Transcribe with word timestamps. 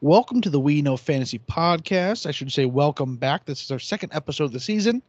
Welcome 0.00 0.42
to 0.42 0.50
the 0.50 0.60
We 0.60 0.80
Know 0.80 0.96
Fantasy 0.96 1.40
podcast. 1.40 2.24
I 2.24 2.30
should 2.30 2.52
say, 2.52 2.66
welcome 2.66 3.16
back. 3.16 3.44
This 3.44 3.64
is 3.64 3.72
our 3.72 3.80
second 3.80 4.14
episode 4.14 4.44
of 4.44 4.52
the 4.52 4.60
season. 4.60 5.02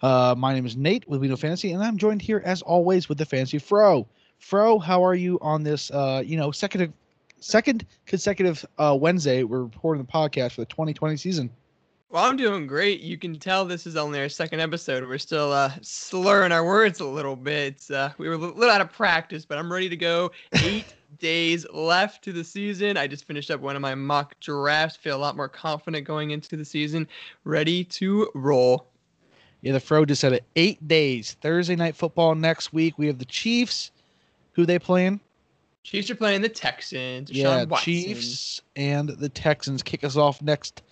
Uh, 0.00 0.36
my 0.38 0.54
name 0.54 0.64
is 0.64 0.76
Nate 0.76 1.08
with 1.08 1.20
We 1.20 1.26
Know 1.26 1.34
Fantasy, 1.34 1.72
and 1.72 1.82
I'm 1.82 1.96
joined 1.96 2.22
here, 2.22 2.40
as 2.44 2.62
always, 2.62 3.08
with 3.08 3.18
the 3.18 3.24
Fantasy 3.24 3.58
Fro. 3.58 4.06
Fro, 4.38 4.78
how 4.78 5.04
are 5.04 5.16
you 5.16 5.40
on 5.42 5.64
this? 5.64 5.90
Uh, 5.90 6.22
you 6.24 6.36
know, 6.36 6.52
second 6.52 6.92
second 7.40 7.84
consecutive 8.06 8.64
uh, 8.78 8.96
Wednesday. 9.00 9.42
We're 9.42 9.64
recording 9.64 10.04
the 10.04 10.12
podcast 10.12 10.52
for 10.52 10.60
the 10.60 10.66
2020 10.66 11.16
season. 11.16 11.50
Well, 12.10 12.24
I'm 12.24 12.38
doing 12.38 12.66
great. 12.66 13.00
You 13.00 13.18
can 13.18 13.38
tell 13.38 13.66
this 13.66 13.86
is 13.86 13.94
only 13.94 14.18
our 14.18 14.30
second 14.30 14.60
episode. 14.60 15.06
We're 15.06 15.18
still 15.18 15.52
uh, 15.52 15.72
slurring 15.82 16.52
our 16.52 16.64
words 16.64 17.00
a 17.00 17.04
little 17.04 17.36
bit. 17.36 17.84
Uh, 17.90 18.08
we 18.16 18.28
were 18.28 18.34
a 18.34 18.38
little 18.38 18.70
out 18.70 18.80
of 18.80 18.90
practice, 18.90 19.44
but 19.44 19.58
I'm 19.58 19.70
ready 19.70 19.90
to 19.90 19.96
go. 19.96 20.30
Eight 20.62 20.86
days 21.18 21.66
left 21.70 22.24
to 22.24 22.32
the 22.32 22.42
season. 22.42 22.96
I 22.96 23.08
just 23.08 23.26
finished 23.26 23.50
up 23.50 23.60
one 23.60 23.76
of 23.76 23.82
my 23.82 23.94
mock 23.94 24.40
drafts. 24.40 24.96
Feel 24.96 25.18
a 25.18 25.20
lot 25.20 25.36
more 25.36 25.50
confident 25.50 26.06
going 26.06 26.30
into 26.30 26.56
the 26.56 26.64
season. 26.64 27.06
Ready 27.44 27.84
to 27.84 28.30
roll. 28.34 28.86
Yeah, 29.60 29.72
the 29.72 29.80
Fro 29.80 30.06
just 30.06 30.22
said 30.22 30.32
it. 30.32 30.44
Eight 30.56 30.88
days. 30.88 31.36
Thursday 31.42 31.76
night 31.76 31.94
football 31.94 32.34
next 32.34 32.72
week. 32.72 32.96
We 32.96 33.06
have 33.08 33.18
the 33.18 33.26
Chiefs. 33.26 33.90
Who 34.52 34.64
they 34.64 34.78
playing? 34.78 35.20
Chiefs 35.82 36.08
are 36.10 36.14
playing 36.14 36.40
the 36.40 36.48
Texans. 36.48 37.30
yeah, 37.30 37.66
Chiefs 37.76 38.62
and 38.76 39.10
the 39.10 39.28
Texans 39.28 39.82
kick 39.82 40.04
us 40.04 40.16
off 40.16 40.40
next 40.40 40.82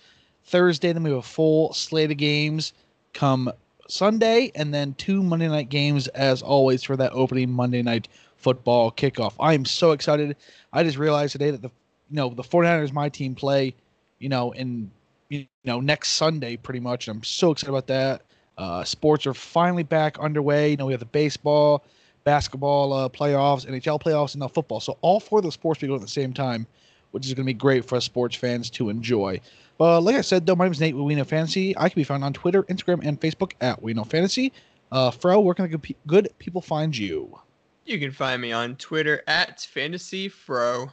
Thursday. 0.47 0.93
Then 0.93 1.03
we 1.03 1.11
have 1.11 1.19
a 1.19 1.23
full 1.23 1.73
slate 1.73 2.11
of 2.11 2.17
games 2.17 2.73
come 3.13 3.51
Sunday, 3.89 4.51
and 4.55 4.73
then 4.73 4.95
two 4.95 5.23
Monday 5.23 5.49
night 5.49 5.69
games 5.69 6.09
as 6.09 6.43
always 6.43 6.83
for 6.83 6.97
that 6.97 7.13
opening 7.13 7.51
Monday 7.51 7.83
night 7.83 8.09
football 8.37 8.91
kickoff. 8.91 9.35
I 9.41 9.55
am 9.55 9.65
so 9.65 9.93
excited. 9.93 10.37
I 10.73 10.83
just 10.83 10.99
realized 10.99 11.33
today 11.33 11.51
that 11.51 11.63
the 11.63 11.71
you 12.11 12.17
know 12.17 12.31
the 12.31 12.43
49ers 12.43 12.93
my 12.93 13.09
team 13.09 13.35
play, 13.35 13.75
you 14.19 14.29
know, 14.29 14.53
in 14.53 14.91
you 15.29 15.47
know 15.65 15.81
next 15.81 16.11
Sunday 16.11 16.57
pretty 16.57 16.81
much. 16.81 17.09
And 17.09 17.17
I'm 17.17 17.25
so 17.25 17.51
excited 17.51 17.71
about 17.71 17.87
that. 17.89 18.23
Uh, 18.59 18.85
sports 18.85 19.27
are 19.27 19.35
finally 19.35 19.83
back 19.83 20.19
underway. 20.19 20.71
You 20.71 20.77
know, 20.77 20.87
we 20.87 20.93
have 20.93 21.01
the 21.01 21.07
baseball, 21.07 21.85
basketball 22.25 22.93
uh, 22.93 23.09
playoffs, 23.09 23.67
NHL 23.67 24.01
playoffs, 24.01 24.33
and 24.35 24.41
now 24.41 24.49
football. 24.49 24.81
So 24.81 24.97
all 25.03 25.21
four 25.21 25.41
of 25.41 25.43
those 25.45 25.55
sports 25.55 25.83
we 25.83 25.89
go 25.89 25.95
at 25.95 26.01
the 26.01 26.09
same 26.09 26.33
time, 26.33 26.67
which 27.11 27.27
is 27.27 27.35
going 27.35 27.45
to 27.45 27.51
be 27.51 27.55
great 27.55 27.85
for 27.85 27.97
us 27.97 28.05
sports 28.05 28.37
fans 28.37 28.71
to 28.71 28.89
enjoy. 28.89 29.41
But 29.79 30.03
like 30.03 30.17
I 30.17 30.21
said, 30.23 30.47
though, 30.47 30.57
my 30.57 30.65
name 30.65 30.73
is 30.73 30.81
Nate 30.81 30.95
with 30.95 31.05
We 31.05 31.15
Know 31.15 31.25
Fantasy. 31.25 31.77
I 31.77 31.89
can 31.89 32.01
be 32.01 32.05
found 32.05 32.25
on 32.25 32.33
Twitter, 32.33 32.63
Instagram, 32.65 33.05
and 33.05 33.21
Facebook 33.21 33.53
at 33.61 33.83
We 33.83 33.93
Know 33.93 34.05
Fantasy. 34.05 34.53
Uh, 34.91 35.11
Fro, 35.11 35.41
where 35.41 35.55
can 35.55 35.71
the 35.71 35.95
good 36.07 36.29
people 36.39 36.61
find 36.61 36.97
you? 36.97 37.39
You 37.85 37.99
can 37.99 38.11
find 38.11 38.41
me 38.41 38.53
on 38.53 38.77
Twitter 38.77 39.23
at 39.27 39.61
Fantasy 39.61 40.29
Fro. 40.29 40.91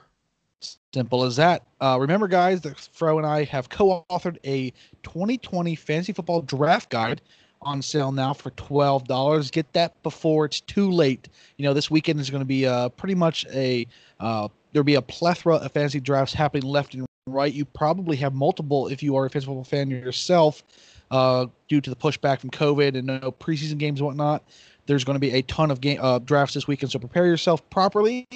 Simple 0.94 1.24
as 1.24 1.36
that. 1.38 1.64
Uh, 1.82 1.98
remember, 2.00 2.28
guys, 2.28 2.62
that 2.62 2.78
Fro 2.78 3.18
and 3.18 3.28
I 3.28 3.44
have 3.46 3.70
co-authored 3.70 4.38
a 4.46 4.72
2020 5.04 5.76
fantasy 5.76 6.14
football 6.14 6.42
draft 6.42 6.90
guide 6.90 7.22
on 7.62 7.82
sale 7.82 8.12
now 8.12 8.34
for 8.34 8.50
twelve 8.52 9.08
dollars. 9.08 9.50
Get 9.50 9.72
that 9.74 10.02
before 10.04 10.46
it's 10.46 10.62
too 10.62 10.92
late. 10.92 11.30
You 11.58 11.64
know, 11.64 11.74
this 11.74 11.90
weekend 11.90 12.20
is 12.20 12.30
going 12.30 12.42
to 12.42 12.46
be 12.46 12.66
uh, 12.68 12.90
pretty 12.90 13.16
much 13.16 13.46
a 13.54 13.88
uh, 14.20 14.50
there'll 14.72 14.84
be 14.84 14.96
a 14.96 15.02
plethora 15.02 15.56
of 15.56 15.72
fantasy 15.72 16.00
drafts 16.00 16.34
happening 16.34 16.64
left 16.64 16.94
and 16.94 17.06
right. 17.28 17.54
You 17.54 17.66
probably 17.66 18.18
have 18.18 18.34
multiple 18.34 18.88
if 18.88 19.02
you 19.02 19.16
are 19.16 19.26
a 19.26 19.30
football 19.30 19.64
fan 19.64 19.90
yourself, 19.90 20.64
uh, 21.12 21.48
due 21.70 21.82
to 21.82 21.90
the 21.90 21.96
pushback 21.96 22.40
from 22.40 22.50
COVID 22.50 22.98
and 22.98 23.08
no 23.08 23.32
preseason 23.32 23.78
games 23.78 24.00
and 24.00 24.08
whatnot. 24.08 24.44
There's 24.86 25.04
going 25.04 25.16
to 25.16 25.20
be 25.20 25.32
a 25.32 25.42
ton 25.44 25.72
of 25.72 25.80
game 25.80 26.00
uh, 26.02 26.20
drafts 26.20 26.56
this 26.56 26.68
weekend, 26.68 26.92
so 26.92 27.00
prepare 27.00 27.26
yourself 27.26 27.68
properly 27.70 28.28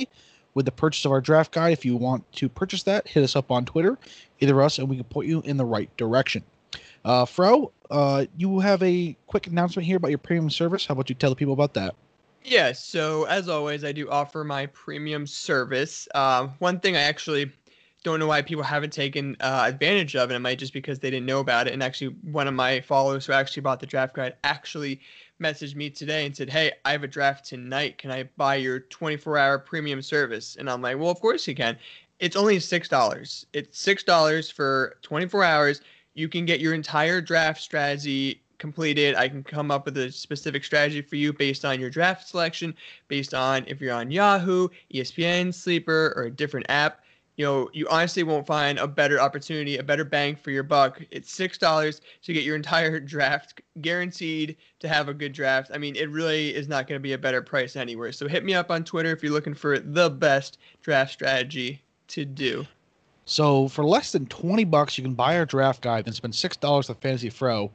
with 0.54 0.66
the 0.66 0.72
purchase 0.72 1.04
of 1.04 1.12
our 1.12 1.20
draft 1.20 1.52
guide. 1.52 1.74
If 1.74 1.84
you 1.84 1.98
want 1.98 2.30
to 2.34 2.48
purchase 2.48 2.84
that, 2.84 3.08
hit 3.08 3.24
us 3.24 3.36
up 3.36 3.52
on 3.52 3.66
Twitter, 3.66 3.98
either 4.40 4.62
us, 4.62 4.80
and 4.80 4.88
we 4.88 4.96
can 4.96 5.06
point 5.06 5.28
you 5.28 5.42
in 5.42 5.58
the 5.58 5.66
right 5.66 5.90
direction. 5.98 6.44
Uh, 7.04 7.26
Fro, 7.26 7.72
uh, 7.92 8.26
you 8.38 8.60
have 8.60 8.82
a 8.82 9.16
quick 9.28 9.48
announcement 9.48 9.86
here 9.86 9.98
about 9.98 10.10
your 10.10 10.18
premium 10.18 10.50
service. 10.50 10.86
How 10.86 10.94
about 10.94 11.10
you 11.10 11.16
tell 11.16 11.30
the 11.30 11.36
people 11.36 11.54
about 11.54 11.74
that? 11.74 11.96
Yeah, 12.44 12.72
so 12.72 13.26
as 13.26 13.50
always, 13.50 13.84
I 13.84 13.92
do 13.92 14.10
offer 14.10 14.46
my 14.46 14.68
premium 14.68 15.28
service. 15.28 16.08
Uh, 16.16 16.48
one 16.60 16.80
thing 16.80 16.96
I 16.96 17.02
actually 17.02 17.52
don't 18.08 18.20
know 18.20 18.28
why 18.28 18.42
people 18.42 18.64
haven't 18.64 18.94
taken 18.94 19.36
uh, 19.42 19.64
advantage 19.66 20.16
of 20.16 20.32
it. 20.32 20.36
It 20.36 20.40
might 20.40 20.60
just 20.60 20.72
because 20.72 21.00
they 21.00 21.12
didn't 21.12 21.26
know 21.26 21.40
about 21.40 21.68
it. 21.68 21.74
And 21.74 21.84
actually, 21.84 22.16
one 22.32 22.48
of 22.48 22.54
my 22.54 22.80
followers 22.80 23.26
who 23.26 23.34
actually 23.34 23.62
bought 23.62 23.82
the 23.82 23.86
draft 23.86 24.16
guide 24.16 24.36
actually 24.46 25.02
messaged 25.42 25.76
me 25.76 25.90
today 25.90 26.26
and 26.26 26.36
said, 26.36 26.50
"Hey, 26.50 26.72
I 26.86 26.94
have 26.94 27.04
a 27.04 27.08
draft 27.08 27.46
tonight. 27.46 27.98
Can 27.98 28.10
I 28.10 28.24
buy 28.38 28.56
your 28.56 28.80
24-hour 28.80 29.60
premium 29.60 30.02
service?" 30.02 30.56
And 30.58 30.70
I'm 30.70 30.82
like, 30.82 30.98
"Well, 30.98 31.10
of 31.10 31.20
course 31.20 31.46
you 31.48 31.54
can. 31.54 31.78
It's 32.20 32.38
only 32.38 32.60
six 32.62 32.88
dollars. 32.88 33.46
It's 33.52 33.78
six 33.78 34.04
dollars 34.04 34.50
for 34.50 34.98
24 35.02 35.44
hours. 35.44 35.82
You 36.14 36.30
can 36.30 36.46
get 36.46 36.62
your 36.62 36.74
entire 36.74 37.20
draft 37.20 37.62
strategy 37.62 38.42
completed. 38.58 39.16
I 39.16 39.28
can 39.28 39.44
come 39.44 39.70
up 39.70 39.86
with 39.86 39.98
a 39.98 40.12
specific 40.12 40.64
strategy 40.64 41.02
for 41.02 41.18
you 41.18 41.34
based 41.34 41.66
on 41.66 41.80
your 41.80 41.90
draft 41.90 42.28
selection, 42.30 42.74
based 43.10 43.34
on 43.34 43.66
if 43.68 43.82
you're 43.82 43.94
on 43.94 44.12
Yahoo, 44.12 44.70
ESPN, 44.94 45.54
Sleeper, 45.54 46.14
or 46.16 46.24
a 46.24 46.32
different 46.32 46.66
app. 46.70 47.02
You 47.38 47.46
know, 47.46 47.70
you 47.72 47.88
honestly 47.90 48.24
won't 48.24 48.48
find 48.48 48.80
a 48.80 48.88
better 48.88 49.22
opportunity, 49.22 49.78
a 49.78 49.84
better 49.84 50.04
bang 50.04 50.36
for 50.36 50.50
your 50.50 50.64
buck. 50.64 51.00
It's 51.12 51.32
six 51.32 51.58
dollars 51.58 52.02
to 52.24 52.34
get 52.34 52.44
your 52.44 52.56
entire 52.56 53.00
draft 53.14 53.62
guaranteed 53.80 54.58
to 54.80 54.88
have 54.88 55.08
a 55.08 55.14
good 55.14 55.34
draft. 55.34 55.70
I 55.74 55.78
mean, 55.78 55.96
it 55.96 56.10
really 56.10 56.54
is 56.54 56.68
not 56.68 56.88
going 56.88 57.00
to 57.00 57.04
be 57.04 57.14
a 57.14 57.18
better 57.18 57.42
price 57.42 57.76
anywhere. 57.76 58.12
So 58.12 58.28
hit 58.28 58.44
me 58.44 58.56
up 58.56 58.72
on 58.72 58.84
Twitter 58.84 59.12
if 59.12 59.22
you're 59.22 59.32
looking 59.32 59.54
for 59.54 59.78
the 59.80 60.10
best 60.10 60.58
draft 60.82 61.14
strategy 61.14 61.82
to 62.10 62.26
do. 62.26 62.66
So 63.26 63.68
for 63.68 63.86
less 63.86 64.14
than 64.14 64.26
20 64.28 64.64
bucks, 64.64 64.98
you 64.98 65.04
can 65.04 65.14
buy 65.14 65.38
our 65.38 65.46
draft 65.46 65.82
guide 65.82 66.08
and 66.08 66.16
spend 66.16 66.34
$6 66.34 66.90
with 66.90 66.98
Fantasy 67.00 67.30
Fro. 67.30 67.72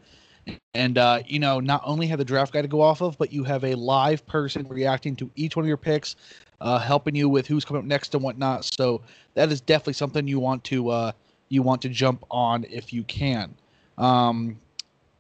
And, 0.75 0.99
uh, 0.99 1.21
you 1.27 1.39
know, 1.39 1.61
not 1.61 1.83
only 1.85 2.07
have 2.07 2.19
the 2.19 2.25
draft 2.25 2.53
guide 2.53 2.63
to 2.63 2.69
go 2.69 2.81
off 2.81 3.03
of, 3.03 3.19
but 3.19 3.33
you 3.33 3.45
have 3.45 3.65
a 3.65 3.75
live 3.75 4.27
person 4.27 4.67
reacting 4.69 5.15
to 5.17 5.31
each 5.37 5.55
one 5.55 5.65
of 5.65 5.69
your 5.69 5.77
picks, 5.77 6.17
uh, 6.61 6.79
helping 6.79 7.15
you 7.15 7.29
with 7.29 7.47
who's 7.47 7.65
coming 7.65 7.83
up 7.83 7.87
next 7.87 8.15
and 8.15 8.23
whatnot. 8.23 8.65
So 8.65 9.03
that 9.35 9.53
is 9.53 9.61
definitely 9.61 9.93
something 9.95 10.27
you 10.27 10.41
want 10.41 10.65
to 10.65 10.89
uh, 10.89 11.13
you 11.49 11.63
want 11.63 11.83
to 11.83 11.89
jump 11.89 12.25
on 12.31 12.65
if 12.65 12.93
you 12.93 13.03
can. 13.05 13.55
Um, 13.99 14.59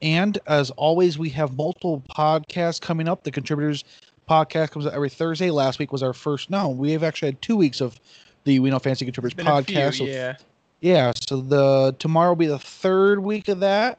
and 0.00 0.38
as 0.47 0.71
always, 0.72 1.19
we 1.19 1.28
have 1.31 1.56
multiple 1.56 2.03
podcasts 2.10 2.81
coming 2.81 3.06
up. 3.06 3.22
The 3.22 3.31
contributors 3.31 3.84
podcast 4.28 4.71
comes 4.71 4.87
out 4.87 4.94
every 4.94 5.10
Thursday. 5.10 5.50
Last 5.50 5.78
week 5.78 5.93
was 5.93 6.03
our 6.03 6.12
first. 6.12 6.50
No, 6.50 6.71
we 6.71 6.93
have 6.93 7.03
actually 7.03 7.28
had 7.28 7.43
two 7.43 7.56
weeks 7.56 7.81
of 7.81 8.00
the 8.44 8.59
We 8.59 8.71
Know 8.71 8.78
Fantasy 8.78 9.04
Contributors 9.04 9.44
podcast. 9.44 9.99
Few, 9.99 10.06
yeah. 10.06 10.37
So, 10.37 10.44
yeah. 10.81 11.12
So 11.28 11.41
the 11.41 11.94
tomorrow 11.99 12.31
will 12.31 12.37
be 12.37 12.47
the 12.47 12.59
third 12.59 13.21
week 13.21 13.49
of 13.49 13.60
that. 13.60 13.99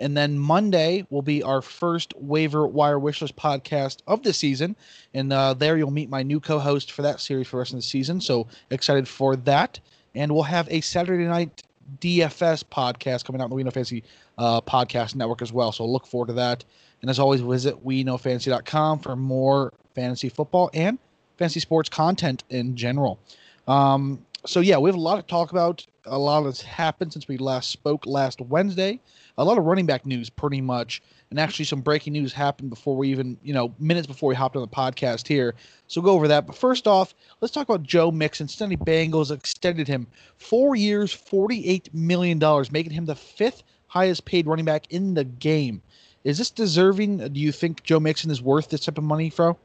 And 0.00 0.16
then 0.16 0.38
Monday 0.38 1.06
will 1.10 1.22
be 1.22 1.42
our 1.42 1.60
first 1.60 2.14
waiver 2.16 2.66
wire 2.66 2.98
wishlist 2.98 3.34
podcast 3.34 3.98
of 4.06 4.22
the 4.22 4.32
season. 4.32 4.76
And 5.14 5.32
uh, 5.32 5.54
there 5.54 5.76
you'll 5.76 5.90
meet 5.90 6.08
my 6.08 6.22
new 6.22 6.40
co 6.40 6.58
host 6.58 6.92
for 6.92 7.02
that 7.02 7.20
series 7.20 7.48
for 7.48 7.56
the 7.56 7.60
rest 7.60 7.72
of 7.72 7.78
the 7.78 7.82
season. 7.82 8.20
So 8.20 8.46
excited 8.70 9.08
for 9.08 9.36
that. 9.36 9.80
And 10.14 10.32
we'll 10.32 10.44
have 10.44 10.68
a 10.70 10.80
Saturday 10.80 11.24
night 11.24 11.62
DFS 12.00 12.64
podcast 12.64 13.24
coming 13.24 13.40
out 13.40 13.44
on 13.44 13.50
the 13.50 13.56
We 13.56 13.62
Know 13.62 13.70
Fantasy 13.70 14.04
uh, 14.36 14.60
podcast 14.60 15.14
network 15.14 15.42
as 15.42 15.52
well. 15.52 15.72
So 15.72 15.84
look 15.84 16.06
forward 16.06 16.28
to 16.28 16.32
that. 16.34 16.64
And 17.00 17.10
as 17.10 17.18
always, 17.18 17.40
visit 17.40 17.84
we 17.84 18.04
know 18.04 18.18
fantasy.com 18.18 19.00
for 19.00 19.16
more 19.16 19.72
fantasy 19.94 20.28
football 20.28 20.70
and 20.74 20.98
fantasy 21.38 21.60
sports 21.60 21.88
content 21.88 22.44
in 22.50 22.76
general. 22.76 23.18
Um, 23.66 24.24
so 24.48 24.60
yeah, 24.60 24.78
we 24.78 24.88
have 24.88 24.96
a 24.96 25.00
lot 25.00 25.16
to 25.16 25.22
talk 25.22 25.50
about. 25.50 25.84
A 26.06 26.18
lot 26.18 26.44
has 26.44 26.62
happened 26.62 27.12
since 27.12 27.28
we 27.28 27.36
last 27.36 27.70
spoke 27.70 28.06
last 28.06 28.40
Wednesday. 28.40 28.98
A 29.36 29.44
lot 29.44 29.58
of 29.58 29.64
running 29.64 29.84
back 29.84 30.06
news, 30.06 30.30
pretty 30.30 30.62
much, 30.62 31.02
and 31.28 31.38
actually 31.38 31.66
some 31.66 31.82
breaking 31.82 32.14
news 32.14 32.32
happened 32.32 32.70
before 32.70 32.96
we 32.96 33.10
even, 33.10 33.36
you 33.42 33.52
know, 33.52 33.74
minutes 33.78 34.06
before 34.06 34.30
we 34.30 34.34
hopped 34.34 34.56
on 34.56 34.62
the 34.62 34.68
podcast 34.68 35.28
here. 35.28 35.54
So 35.86 36.00
go 36.00 36.12
over 36.12 36.26
that. 36.28 36.46
But 36.46 36.56
first 36.56 36.88
off, 36.88 37.14
let's 37.42 37.52
talk 37.52 37.68
about 37.68 37.82
Joe 37.82 38.10
Mixon. 38.10 38.48
Cincinnati 38.48 38.82
Bengals 38.82 39.30
extended 39.30 39.86
him 39.86 40.06
four 40.38 40.74
years, 40.74 41.12
forty-eight 41.12 41.92
million 41.92 42.38
dollars, 42.38 42.72
making 42.72 42.92
him 42.92 43.04
the 43.04 43.14
fifth 43.14 43.62
highest 43.86 44.24
paid 44.24 44.46
running 44.46 44.64
back 44.64 44.86
in 44.90 45.12
the 45.12 45.24
game. 45.24 45.82
Is 46.24 46.38
this 46.38 46.50
deserving? 46.50 47.18
Do 47.18 47.38
you 47.38 47.52
think 47.52 47.82
Joe 47.82 48.00
Mixon 48.00 48.30
is 48.30 48.40
worth 48.40 48.70
this 48.70 48.80
type 48.86 48.96
of 48.96 49.04
money, 49.04 49.28
Fro? 49.28 49.58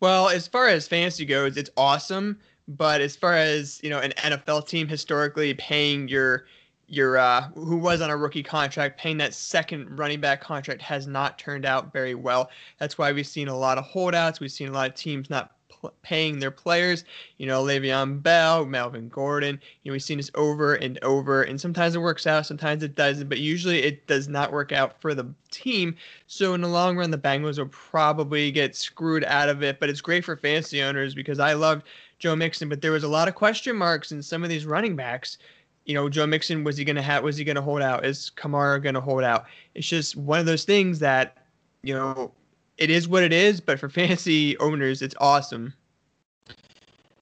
Well, 0.00 0.30
as 0.30 0.48
far 0.48 0.66
as 0.66 0.88
fantasy 0.88 1.26
goes, 1.26 1.56
it's 1.56 1.70
awesome 1.76 2.38
but 2.70 3.00
as 3.00 3.16
far 3.16 3.34
as 3.34 3.80
you 3.82 3.90
know, 3.90 3.98
an 3.98 4.12
NFL 4.16 4.66
team 4.68 4.86
historically 4.86 5.54
paying 5.54 6.08
your 6.08 6.46
your 6.86 7.18
uh, 7.18 7.42
who 7.54 7.76
was 7.76 8.00
on 8.00 8.10
a 8.10 8.16
rookie 8.16 8.42
contract, 8.42 8.98
paying 8.98 9.16
that 9.18 9.34
second 9.34 9.98
running 9.98 10.20
back 10.20 10.40
contract 10.40 10.82
has 10.82 11.06
not 11.06 11.38
turned 11.38 11.64
out 11.64 11.92
very 11.92 12.14
well. 12.14 12.50
That's 12.78 12.98
why 12.98 13.12
we've 13.12 13.26
seen 13.26 13.48
a 13.48 13.56
lot 13.56 13.78
of 13.78 13.84
holdouts. 13.84 14.40
We've 14.40 14.50
seen 14.50 14.68
a 14.68 14.72
lot 14.72 14.90
of 14.90 14.96
teams 14.96 15.30
not 15.30 15.52
pl- 15.68 15.94
paying 16.02 16.38
their 16.38 16.50
players. 16.50 17.04
You 17.38 17.46
know, 17.46 17.62
Le'Veon 17.62 18.22
Bell, 18.22 18.66
Melvin 18.66 19.08
Gordon. 19.08 19.60
You 19.82 19.90
know, 19.90 19.92
we've 19.92 20.02
seen 20.02 20.18
this 20.18 20.32
over 20.34 20.74
and 20.74 20.98
over, 21.02 21.42
and 21.42 21.60
sometimes 21.60 21.94
it 21.94 22.00
works 22.00 22.26
out, 22.26 22.46
sometimes 22.46 22.82
it 22.82 22.96
doesn't. 22.96 23.28
But 23.28 23.38
usually, 23.38 23.82
it 23.82 24.06
does 24.08 24.28
not 24.28 24.52
work 24.52 24.72
out 24.72 25.00
for 25.00 25.14
the 25.14 25.32
team. 25.50 25.94
So 26.26 26.54
in 26.54 26.60
the 26.60 26.68
long 26.68 26.96
run, 26.96 27.10
the 27.10 27.18
Bengals 27.18 27.58
will 27.58 27.66
probably 27.66 28.50
get 28.50 28.74
screwed 28.76 29.24
out 29.24 29.48
of 29.48 29.62
it. 29.62 29.78
But 29.78 29.90
it's 29.90 30.00
great 30.00 30.24
for 30.24 30.36
fantasy 30.36 30.82
owners 30.82 31.14
because 31.14 31.38
I 31.38 31.52
loved 31.52 31.84
Joe 32.20 32.36
Mixon, 32.36 32.68
but 32.68 32.82
there 32.82 32.92
was 32.92 33.02
a 33.02 33.08
lot 33.08 33.26
of 33.26 33.34
question 33.34 33.74
marks 33.74 34.12
in 34.12 34.22
some 34.22 34.44
of 34.44 34.50
these 34.50 34.66
running 34.66 34.94
backs. 34.94 35.38
you 35.86 35.94
know, 35.94 36.08
Joe 36.08 36.26
Mixon 36.26 36.62
was 36.62 36.76
he 36.76 36.84
gonna 36.84 37.02
have 37.02 37.24
was 37.24 37.36
he 37.36 37.44
gonna 37.44 37.62
hold 37.62 37.82
out? 37.82 38.04
Is 38.04 38.30
Kamara 38.36 38.80
gonna 38.80 39.00
hold 39.00 39.24
out? 39.24 39.46
It's 39.74 39.88
just 39.88 40.14
one 40.14 40.38
of 40.38 40.46
those 40.46 40.64
things 40.64 41.00
that, 41.00 41.38
you 41.82 41.94
know, 41.94 42.32
it 42.76 42.90
is 42.90 43.08
what 43.08 43.22
it 43.24 43.32
is, 43.32 43.60
but 43.60 43.80
for 43.80 43.88
fantasy 44.00 44.56
owners, 44.58 45.02
it's 45.02 45.14
awesome. 45.18 45.74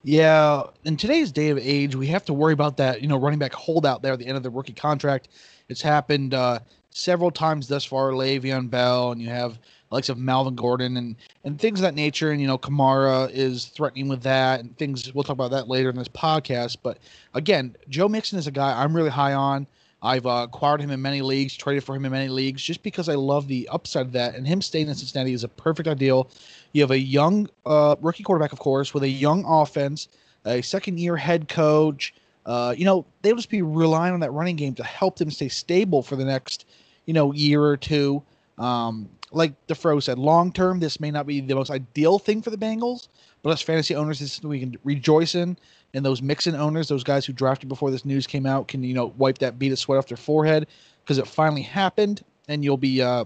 Yeah, 0.05 0.65
in 0.85 0.97
today's 0.97 1.33
day 1.33 1.49
of 1.51 1.59
age, 1.59 1.95
we 1.95 2.07
have 2.09 2.25
to 2.27 2.33
worry 2.33 2.53
about 2.53 2.77
that, 2.79 3.01
you 3.03 3.09
know, 3.09 3.19
running 3.19 3.39
back 3.39 3.53
holdout 3.53 4.03
there 4.03 4.13
at 4.13 4.19
the 4.19 4.27
end 4.27 4.37
of 4.37 4.43
the 4.43 4.51
rookie 4.51 4.73
contract. 4.73 5.29
It's 5.69 5.83
happened 5.83 6.35
uh, 6.35 6.61
several 6.91 7.31
times 7.31 7.69
thus 7.69 7.85
far. 7.85 8.13
Le'Veon 8.13 8.71
Bell, 8.71 9.13
and 9.13 9.21
you 9.21 9.29
have 9.29 9.59
likes 9.91 10.09
of 10.09 10.19
Melvin 10.19 10.55
Gordon 10.55 10.97
and 10.97 11.17
and 11.45 11.59
things 11.59 11.81
of 11.81 11.83
that 11.83 11.95
nature. 11.95 12.31
And 12.31 12.41
you 12.41 12.47
know, 12.47 12.59
Kamara 12.59 13.31
is 13.31 13.67
threatening 13.67 14.09
with 14.09 14.23
that, 14.23 14.61
and 14.61 14.77
things. 14.77 15.13
We'll 15.13 15.25
talk 15.25 15.35
about 15.35 15.51
that 15.53 15.69
later 15.69 15.91
in 15.91 15.97
this 15.97 16.09
podcast. 16.09 16.79
But 16.83 16.99
again, 17.35 17.77
Joe 17.89 18.09
Mixon 18.09 18.39
is 18.39 18.47
a 18.47 18.53
guy 18.53 18.81
I'm 18.81 18.95
really 18.95 19.11
high 19.11 19.35
on. 19.35 19.67
I've 20.01 20.27
uh, 20.27 20.47
acquired 20.49 20.81
him 20.81 20.91
in 20.91 21.03
many 21.03 21.23
leagues, 21.23 21.57
traded 21.57 21.83
for 21.83 21.97
him 21.97 22.05
in 22.05 22.13
many 22.13 22.29
leagues, 22.29 22.63
just 22.63 22.83
because 22.83 23.09
I 23.09 23.15
love 23.15 23.49
the 23.49 23.69
upside 23.69 24.07
of 24.07 24.13
that. 24.13 24.37
And 24.37 24.47
him 24.47 24.63
staying 24.63 24.89
in 24.89 24.95
Cincinnati 24.95 25.33
is 25.33 25.43
a 25.43 25.49
perfect 25.49 25.89
ideal. 25.89 26.31
You 26.73 26.83
have 26.83 26.93
a 26.93 26.99
young 26.99 27.49
uh, 27.67 27.97
rookie 28.01 28.23
quarterback, 28.23 28.53
of 28.53 28.61
course, 28.61 28.95
with 28.95 29.03
a 29.03 29.09
young 29.09 29.45
offense, 29.45 30.09
a 30.45 30.63
second 30.63 31.01
year 31.01 31.17
head 31.17 31.49
coach. 31.49 32.15
Uh, 32.47 32.75
you 32.77 32.85
know, 32.85 33.05
they'll 33.23 33.37
just 33.37 33.51
be 33.51 33.63
relying 33.63 34.15
on 34.15 34.21
that 34.21 34.31
running 34.31 34.57
game 34.57 34.75
to 34.75 34.85
help 34.85 35.17
them 35.17 35.31
stay 35.31 35.49
stable 35.49 36.03
for 36.03 36.15
the 36.15 36.25
next, 36.25 36.65
you 37.07 37.13
know, 37.13 37.33
year 37.33 37.63
or 37.63 37.77
two. 37.77 38.23
Um, 38.59 39.09
like 39.31 39.53
the 39.67 39.75
Fro 39.75 40.01
said, 40.01 40.19
long 40.19 40.53
term, 40.53 40.81
this 40.81 41.01
may 41.01 41.11
not 41.11 41.27
be 41.27 41.41
the 41.41 41.55
most 41.55 41.71
ideal 41.71 42.19
thing 42.19 42.43
for 42.43 42.51
the 42.51 42.57
Bengals, 42.57 43.09
but 43.43 43.51
as 43.51 43.63
fantasy 43.63 43.95
owners, 43.95 44.19
this 44.19 44.39
is 44.39 44.43
we 44.43 44.61
can 44.61 44.77
rejoice 44.85 45.35
in. 45.35 45.57
And 45.95 46.05
those 46.05 46.21
Mixon 46.21 46.55
owners, 46.55 46.89
those 46.89 47.05
guys 47.05 47.25
who 47.25 47.33
drafted 47.33 47.69
before 47.69 47.91
this 47.91 48.05
news 48.05 48.27
came 48.27 48.47
out, 48.47 48.69
can 48.69 48.83
you 48.83 48.95
know 48.95 49.15
wipe 49.17 49.39
that 49.39 49.59
bead 49.59 49.73
of 49.73 49.79
sweat 49.79 49.99
off 49.99 50.07
their 50.07 50.17
forehead 50.17 50.67
because 51.03 51.19
it 51.19 51.27
finally 51.27 51.63
happened, 51.63 52.23
and 52.49 52.63
you'll 52.63 52.77
be 52.77 53.01
uh, 53.01 53.25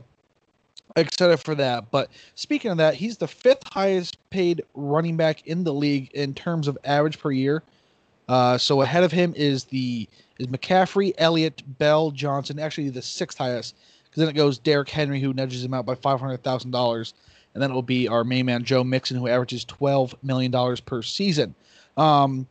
excited 0.96 1.38
for 1.38 1.54
that. 1.56 1.90
But 1.90 2.10
speaking 2.34 2.70
of 2.70 2.76
that, 2.76 2.94
he's 2.94 3.16
the 3.16 3.28
fifth 3.28 3.64
highest 3.72 4.18
paid 4.30 4.62
running 4.74 5.16
back 5.16 5.46
in 5.46 5.64
the 5.64 5.74
league 5.74 6.10
in 6.12 6.34
terms 6.34 6.68
of 6.68 6.78
average 6.84 7.18
per 7.18 7.32
year. 7.32 7.62
Uh, 8.28 8.56
so 8.56 8.82
ahead 8.82 9.04
of 9.04 9.12
him 9.12 9.34
is 9.36 9.64
the 9.64 10.08
is 10.38 10.46
McCaffrey, 10.46 11.12
Elliott, 11.18 11.62
Bell, 11.78 12.10
Johnson. 12.10 12.58
Actually, 12.58 12.90
the 12.90 13.02
sixth 13.02 13.38
highest 13.38 13.76
because 14.12 14.26
then 14.26 14.28
it 14.28 14.36
goes 14.36 14.58
Derrick 14.58 14.90
Henry, 14.90 15.20
who 15.20 15.32
nudges 15.32 15.64
him 15.64 15.72
out 15.72 15.86
by 15.86 15.94
five 15.94 16.20
hundred 16.20 16.42
thousand 16.42 16.70
dollars, 16.70 17.14
and 17.54 17.62
then 17.62 17.70
it 17.70 17.74
will 17.74 17.80
be 17.80 18.08
our 18.08 18.24
main 18.24 18.44
man 18.44 18.62
Joe 18.62 18.84
Mixon, 18.84 19.16
who 19.16 19.26
averages 19.26 19.64
twelve 19.64 20.14
million 20.22 20.50
dollars 20.50 20.80
per 20.80 21.00
season. 21.00 21.54
Um, 21.96 22.46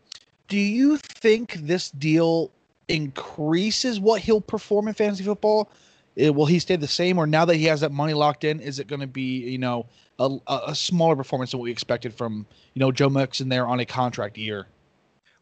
do 0.48 0.58
you 0.58 0.98
think 0.98 1.54
this 1.54 1.92
deal 1.92 2.50
increases 2.88 4.00
what 4.00 4.22
he'll 4.22 4.42
perform 4.42 4.88
in 4.88 4.96
fantasy 4.96 5.24
football? 5.24 5.70
It, 6.16 6.34
will 6.34 6.48
he 6.48 6.58
stay 6.58 6.78
the 6.78 6.88
same, 6.88 7.20
or 7.20 7.28
now 7.28 7.46
that 7.46 7.56
he 7.56 7.66
has 7.66 7.82
that 7.82 7.92
money 7.92 8.14
locked 8.16 8.44
in, 8.44 8.60
is 8.60 8.80
it 8.80 8.88
going 8.88 9.02
to 9.02 9.08
be 9.08 9.48
you 9.48 9.60
know 9.60 9.86
a, 10.18 10.38
a 10.48 10.74
smaller 10.74 11.16
performance 11.16 11.52
than 11.52 11.60
what 11.60 11.66
we 11.66 11.72
expected 11.72 12.12
from 12.12 12.48
you 12.74 12.80
know 12.80 12.92
Joe 12.92 13.10
Mixon 13.10 13.50
there 13.50 13.68
on 13.68 13.80
a 13.80 13.86
contract 13.86 14.36
year? 14.36 14.66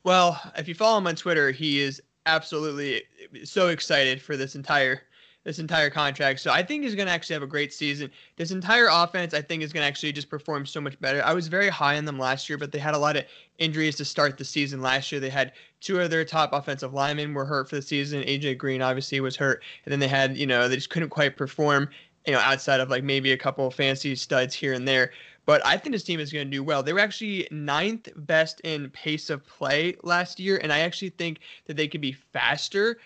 Well, 0.03 0.41
if 0.57 0.67
you 0.67 0.75
follow 0.75 0.97
him 0.97 1.07
on 1.07 1.15
Twitter, 1.15 1.51
he 1.51 1.79
is 1.79 2.01
absolutely 2.25 3.03
so 3.45 3.69
excited 3.69 4.21
for 4.21 4.35
this 4.35 4.55
entire 4.55 5.03
this 5.49 5.57
entire 5.57 5.89
contract. 5.89 6.39
So 6.39 6.51
I 6.51 6.61
think 6.61 6.83
he's 6.83 6.93
going 6.93 7.07
to 7.07 7.11
actually 7.11 7.33
have 7.33 7.41
a 7.41 7.47
great 7.47 7.73
season. 7.73 8.11
This 8.35 8.51
entire 8.51 8.87
offense, 8.91 9.33
I 9.33 9.41
think, 9.41 9.63
is 9.63 9.73
going 9.73 9.81
to 9.81 9.87
actually 9.87 10.11
just 10.11 10.29
perform 10.29 10.63
so 10.63 10.79
much 10.79 10.99
better. 11.01 11.25
I 11.25 11.33
was 11.33 11.47
very 11.47 11.69
high 11.69 11.97
on 11.97 12.05
them 12.05 12.19
last 12.19 12.47
year, 12.47 12.59
but 12.59 12.71
they 12.71 12.77
had 12.77 12.93
a 12.93 12.99
lot 12.99 13.17
of 13.17 13.25
injuries 13.57 13.95
to 13.95 14.05
start 14.05 14.37
the 14.37 14.45
season 14.45 14.79
last 14.79 15.11
year. 15.11 15.19
They 15.19 15.31
had 15.31 15.53
two 15.81 15.99
of 15.99 16.11
their 16.11 16.23
top 16.23 16.53
offensive 16.53 16.93
linemen 16.93 17.33
were 17.33 17.45
hurt 17.45 17.67
for 17.67 17.77
the 17.77 17.81
season. 17.81 18.21
AJ 18.25 18.59
Green 18.59 18.83
obviously 18.83 19.19
was 19.21 19.35
hurt, 19.35 19.63
and 19.85 19.91
then 19.91 19.99
they 19.99 20.07
had, 20.07 20.37
you 20.37 20.45
know, 20.45 20.67
they 20.67 20.75
just 20.75 20.91
couldn't 20.91 21.09
quite 21.09 21.35
perform, 21.35 21.89
you 22.27 22.33
know, 22.33 22.39
outside 22.39 22.79
of 22.79 22.91
like 22.91 23.03
maybe 23.03 23.31
a 23.31 23.37
couple 23.37 23.65
of 23.65 23.73
fancy 23.73 24.15
studs 24.15 24.53
here 24.53 24.73
and 24.73 24.87
there. 24.87 25.09
But 25.47 25.65
I 25.65 25.77
think 25.77 25.93
this 25.93 26.03
team 26.03 26.19
is 26.19 26.31
going 26.31 26.45
to 26.45 26.51
do 26.51 26.63
well. 26.63 26.83
They 26.83 26.93
were 26.93 26.99
actually 26.99 27.47
ninth 27.49 28.07
best 28.17 28.59
in 28.59 28.91
pace 28.91 29.31
of 29.31 29.43
play 29.47 29.95
last 30.03 30.39
year, 30.39 30.59
and 30.61 30.71
I 30.71 30.81
actually 30.81 31.09
think 31.09 31.39
that 31.65 31.75
they 31.75 31.87
could 31.87 32.01
be 32.01 32.11
faster 32.11 32.99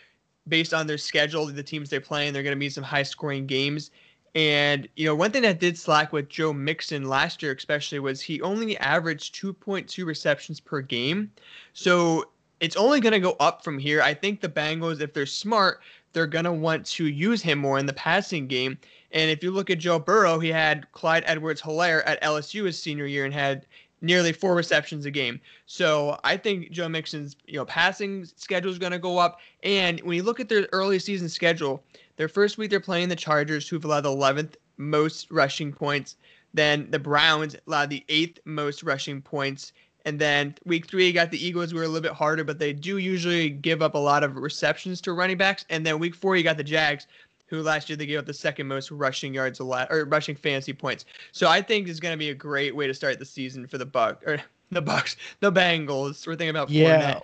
based 0.48 0.74
on 0.74 0.88
their 0.88 0.98
schedule, 0.98 1.46
the 1.46 1.64
teams 1.64 1.90
they're 1.90 2.02
playing, 2.02 2.34
they're 2.34 2.44
going 2.44 2.56
to 2.56 2.60
be 2.60 2.70
some 2.70 2.84
high 2.84 3.04
scoring 3.04 3.48
games. 3.48 3.92
And, 4.36 4.88
you 4.96 5.06
know, 5.06 5.16
one 5.16 5.32
thing 5.32 5.44
that 5.44 5.60
did 5.60 5.78
slack 5.78 6.12
with 6.12 6.28
Joe 6.28 6.54
Mixon 6.54 7.08
last 7.08 7.44
year, 7.44 7.54
especially, 7.54 8.00
was 8.00 8.20
he 8.20 8.42
only 8.42 8.78
averaged 8.80 9.36
2.2 9.36 10.06
receptions 10.06 10.60
per 10.60 10.82
game. 10.82 11.32
So 11.74 12.26
it's 12.60 12.76
only 12.76 13.00
going 13.00 13.14
to 13.14 13.20
go 13.20 13.36
up 13.40 13.64
from 13.64 13.78
here. 13.78 14.02
I 14.02 14.14
think 14.14 14.42
the 14.42 14.50
Bengals, 14.50 15.02
if 15.02 15.14
they're 15.14 15.28
smart, 15.28 15.82
they're 16.14 16.28
going 16.28 16.46
to 16.46 16.54
want 16.54 16.86
to 16.88 17.08
use 17.08 17.42
him 17.42 17.60
more 17.60 17.78
in 17.78 17.86
the 17.86 17.94
passing 17.94 18.48
game. 18.48 18.78
And 19.12 19.30
if 19.30 19.44
you 19.44 19.52
look 19.52 19.70
at 19.70 19.78
Joe 19.78 20.00
Burrow, 20.00 20.40
he 20.40 20.50
had 20.50 20.92
Clyde 20.94 21.24
Edwards 21.28 21.62
Helaire 21.62 22.02
at 22.06 22.22
LSU 22.24 22.66
his 22.66 22.82
senior 22.82 23.06
year 23.06 23.26
and 23.26 23.34
had 23.34 23.68
nearly 24.04 24.34
four 24.34 24.54
receptions 24.54 25.06
a 25.08 25.12
game. 25.12 25.40
So 25.66 26.20
I 26.24 26.38
think 26.38 26.70
Joe 26.70 26.88
Mixon's 26.88 27.36
you 27.48 27.56
know 27.56 27.66
passing 27.66 28.26
schedule 28.36 28.70
is 28.70 28.78
going 28.78 28.92
to 28.92 29.00
go 29.00 29.18
up. 29.18 29.40
And 29.64 30.00
when 30.02 30.16
you 30.16 30.22
look 30.22 30.40
at 30.40 30.50
their 30.50 30.68
early 30.72 31.00
season 31.00 31.30
schedule, 31.30 31.84
their 32.18 32.28
first 32.28 32.60
week 32.60 32.70
they're 32.70 32.80
playing 32.80 33.10
the 33.10 33.16
Chargers, 33.16 33.68
who've 33.68 33.84
allowed 33.84 34.02
the 34.02 34.10
11th 34.10 34.56
most 34.78 35.32
rushing 35.32 35.74
points. 35.74 36.18
Then 36.54 36.92
the 36.92 37.00
Browns 37.00 37.56
allowed 37.66 37.90
the 37.90 38.04
eighth 38.10 38.40
most 38.46 38.84
rushing 38.84 39.22
points. 39.22 39.74
And 40.06 40.20
then 40.20 40.54
week 40.66 40.86
three, 40.86 41.08
you 41.08 41.14
got 41.14 41.32
the 41.32 41.44
Eagles, 41.44 41.72
who 41.72 41.78
are 41.78 41.84
a 41.84 41.88
little 41.88 42.02
bit 42.02 42.12
harder, 42.12 42.44
but 42.44 42.60
they 42.60 42.74
do 42.74 42.98
usually 42.98 43.50
give 43.50 43.82
up 43.82 43.96
a 43.96 44.00
lot 44.00 44.24
of 44.24 44.36
receptions 44.36 45.00
to 45.02 45.14
running 45.14 45.38
backs. 45.38 45.66
And 45.70 45.86
then 45.86 45.98
week 45.98 46.14
four, 46.14 46.36
you 46.36 46.44
got 46.44 46.58
the 46.58 46.64
Jags, 46.64 47.08
who 47.54 47.62
last 47.62 47.88
year 47.88 47.96
they 47.96 48.08
gave 48.08 48.18
up 48.18 48.26
the 48.26 48.34
second 48.34 48.68
most 48.68 48.90
rushing 48.90 49.32
yards 49.32 49.60
or 49.60 50.06
rushing 50.06 50.36
fantasy 50.36 50.74
points. 50.74 51.06
So 51.34 51.48
I 51.48 51.62
think 51.62 51.88
it's 51.88 52.00
going 52.00 52.14
to 52.14 52.18
be 52.18 52.32
a 52.32 52.34
great 52.34 52.76
way 52.76 52.88
to 52.88 52.96
start 52.96 53.20
the 53.20 53.26
season 53.26 53.68
for 53.68 53.78
the 53.78 53.86
Buck 53.86 54.26
or 54.26 54.42
the 54.72 54.82
Bucks, 54.82 55.16
the 55.40 55.52
Bengals. 55.52 56.26
We're 56.26 56.36
thinking 56.36 56.50
about 56.50 56.72
yeah. 56.72 57.14
Fournette. 57.14 57.24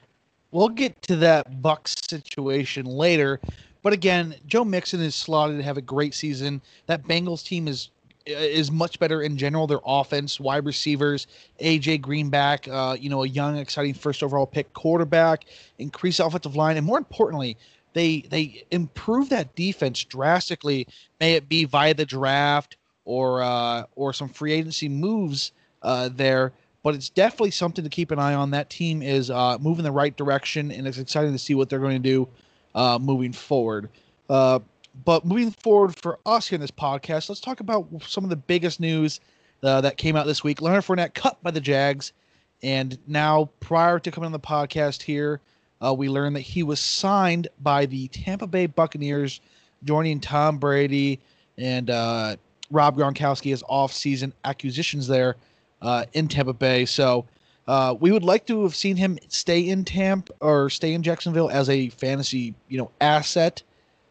We'll 0.51 0.69
get 0.69 1.01
to 1.03 1.15
that 1.17 1.61
Bucks 1.63 1.95
situation 2.07 2.85
later, 2.85 3.39
but 3.81 3.93
again, 3.93 4.35
Joe 4.45 4.63
Mixon 4.63 4.99
is 4.99 5.15
slotted 5.15 5.57
to 5.57 5.63
have 5.63 5.77
a 5.77 5.81
great 5.81 6.13
season. 6.13 6.61
That 6.85 7.03
Bengals 7.03 7.43
team 7.43 7.67
is 7.67 7.89
is 8.25 8.71
much 8.71 8.99
better 8.99 9.23
in 9.23 9.37
general. 9.37 9.65
Their 9.65 9.79
offense, 9.85 10.39
wide 10.39 10.65
receivers, 10.65 11.25
AJ 11.59 12.01
Greenback, 12.01 12.67
uh, 12.67 12.95
you 12.99 13.09
know, 13.09 13.23
a 13.23 13.27
young, 13.27 13.57
exciting 13.57 13.95
first 13.95 14.21
overall 14.21 14.45
pick 14.45 14.71
quarterback, 14.73 15.45
increased 15.79 16.19
offensive 16.19 16.55
line, 16.55 16.77
and 16.77 16.85
more 16.85 16.99
importantly, 16.99 17.57
they 17.93 18.21
they 18.21 18.63
improve 18.71 19.29
that 19.29 19.55
defense 19.55 20.03
drastically. 20.03 20.87
May 21.19 21.33
it 21.33 21.49
be 21.49 21.65
via 21.65 21.93
the 21.93 22.05
draft 22.05 22.77
or 23.05 23.41
uh, 23.41 23.83
or 23.95 24.13
some 24.13 24.29
free 24.29 24.53
agency 24.53 24.87
moves 24.89 25.51
uh, 25.81 26.09
there, 26.13 26.53
but 26.83 26.95
it's 26.95 27.09
definitely 27.09 27.51
something 27.51 27.83
to 27.83 27.89
keep 27.89 28.11
an 28.11 28.19
eye 28.19 28.33
on. 28.33 28.51
That 28.51 28.69
team 28.69 29.01
is 29.01 29.31
uh, 29.31 29.57
moving 29.59 29.83
the 29.83 29.91
right 29.91 30.15
direction, 30.15 30.71
and 30.71 30.87
it's 30.87 30.97
exciting 30.97 31.31
to 31.31 31.39
see 31.39 31.55
what 31.55 31.69
they're 31.69 31.79
going 31.79 32.01
to 32.01 32.09
do 32.09 32.27
uh, 32.75 32.99
moving 32.99 33.33
forward. 33.33 33.89
Uh, 34.29 34.59
but 35.05 35.25
moving 35.25 35.51
forward 35.51 35.95
for 35.97 36.19
us 36.25 36.47
here 36.47 36.57
in 36.57 36.61
this 36.61 36.71
podcast, 36.71 37.29
let's 37.29 37.41
talk 37.41 37.59
about 37.61 37.87
some 38.05 38.23
of 38.23 38.29
the 38.29 38.35
biggest 38.35 38.79
news 38.79 39.19
uh, 39.63 39.81
that 39.81 39.97
came 39.97 40.15
out 40.15 40.25
this 40.25 40.43
week. 40.43 40.61
Leonard 40.61 40.83
Fournette 40.83 41.13
cut 41.13 41.41
by 41.41 41.51
the 41.51 41.61
Jags, 41.61 42.13
and 42.61 42.97
now 43.07 43.49
prior 43.59 43.99
to 43.99 44.11
coming 44.11 44.25
on 44.25 44.31
the 44.31 44.39
podcast 44.39 45.01
here, 45.01 45.41
uh, 45.83 45.93
we 45.93 46.09
learned 46.09 46.35
that 46.35 46.41
he 46.41 46.63
was 46.63 46.79
signed 46.79 47.47
by 47.61 47.85
the 47.85 48.07
Tampa 48.09 48.47
Bay 48.47 48.65
Buccaneers, 48.65 49.41
joining 49.83 50.19
Tom 50.19 50.57
Brady 50.57 51.19
and 51.57 51.89
uh, 51.89 52.35
Rob 52.71 52.97
Gronkowski 52.97 53.53
as 53.53 53.63
off-season 53.67 54.33
acquisitions 54.43 55.07
there 55.07 55.35
uh, 55.81 56.05
in 56.13 56.27
Tampa 56.27 56.53
Bay. 56.53 56.85
So 56.85 57.25
uh, 57.67 57.95
we 57.99 58.11
would 58.11 58.23
like 58.23 58.45
to 58.47 58.63
have 58.63 58.75
seen 58.75 58.97
him 58.97 59.17
stay 59.27 59.69
in 59.69 59.85
Tampa 59.85 60.33
or 60.41 60.69
stay 60.69 60.93
in 60.93 61.03
Jacksonville 61.03 61.49
as 61.49 61.69
a 61.69 61.89
fantasy, 61.89 62.53
you 62.67 62.77
know, 62.77 62.91
asset. 62.99 63.61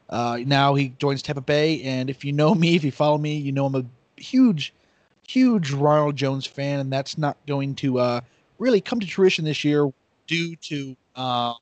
Uh, 0.08 0.38
now 0.46 0.74
he 0.74 0.90
joins 0.98 1.22
Tampa 1.22 1.42
Bay, 1.42 1.82
and 1.82 2.08
if 2.08 2.24
you 2.24 2.32
know 2.32 2.54
me, 2.54 2.76
if 2.76 2.84
you 2.84 2.90
follow 2.90 3.18
me, 3.18 3.36
you 3.36 3.52
know 3.52 3.66
I'm 3.66 3.74
a 3.74 3.84
huge, 4.16 4.72
huge 5.26 5.70
Ronald 5.72 6.16
Jones 6.16 6.46
fan, 6.46 6.80
and 6.80 6.90
that's 6.90 7.18
not 7.18 7.36
going 7.46 7.74
to 7.76 7.98
uh, 7.98 8.20
really 8.58 8.80
come 8.80 9.00
to 9.00 9.06
fruition 9.06 9.44
this 9.44 9.64
year 9.64 9.92
due 10.26 10.56
to 10.56 10.96
uh, 11.18 11.54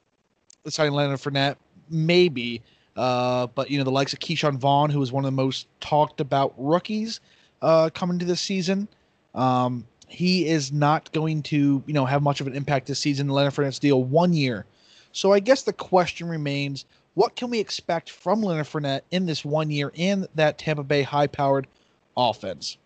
signing 0.68 0.92
Leonard 0.92 1.18
Fournette, 1.18 1.56
maybe. 1.90 2.62
Uh, 2.94 3.46
but 3.48 3.70
you 3.70 3.76
know 3.76 3.84
the 3.84 3.90
likes 3.90 4.12
of 4.12 4.20
Ke'Shawn 4.20 4.56
Vaughn, 4.56 4.90
who 4.90 5.00
was 5.00 5.12
one 5.12 5.24
of 5.24 5.26
the 5.26 5.36
most 5.36 5.66
talked 5.80 6.20
about 6.20 6.54
rookies 6.56 7.20
uh, 7.60 7.90
coming 7.92 8.18
to 8.18 8.24
this 8.24 8.40
season, 8.40 8.88
um, 9.34 9.86
he 10.06 10.46
is 10.46 10.72
not 10.72 11.12
going 11.12 11.42
to 11.42 11.82
you 11.86 11.92
know 11.92 12.06
have 12.06 12.22
much 12.22 12.40
of 12.40 12.46
an 12.46 12.54
impact 12.54 12.86
this 12.86 12.98
season. 12.98 13.28
Leonard 13.28 13.52
Fournette's 13.52 13.78
deal 13.78 14.04
one 14.04 14.32
year, 14.32 14.64
so 15.12 15.32
I 15.32 15.40
guess 15.40 15.62
the 15.62 15.74
question 15.74 16.28
remains: 16.28 16.86
What 17.14 17.36
can 17.36 17.50
we 17.50 17.58
expect 17.58 18.10
from 18.10 18.42
Leonard 18.42 18.66
Fournette 18.66 19.02
in 19.10 19.26
this 19.26 19.44
one 19.44 19.70
year 19.70 19.92
in 19.94 20.26
that 20.34 20.56
Tampa 20.56 20.82
Bay 20.82 21.02
high-powered 21.02 21.66
offense? 22.16 22.78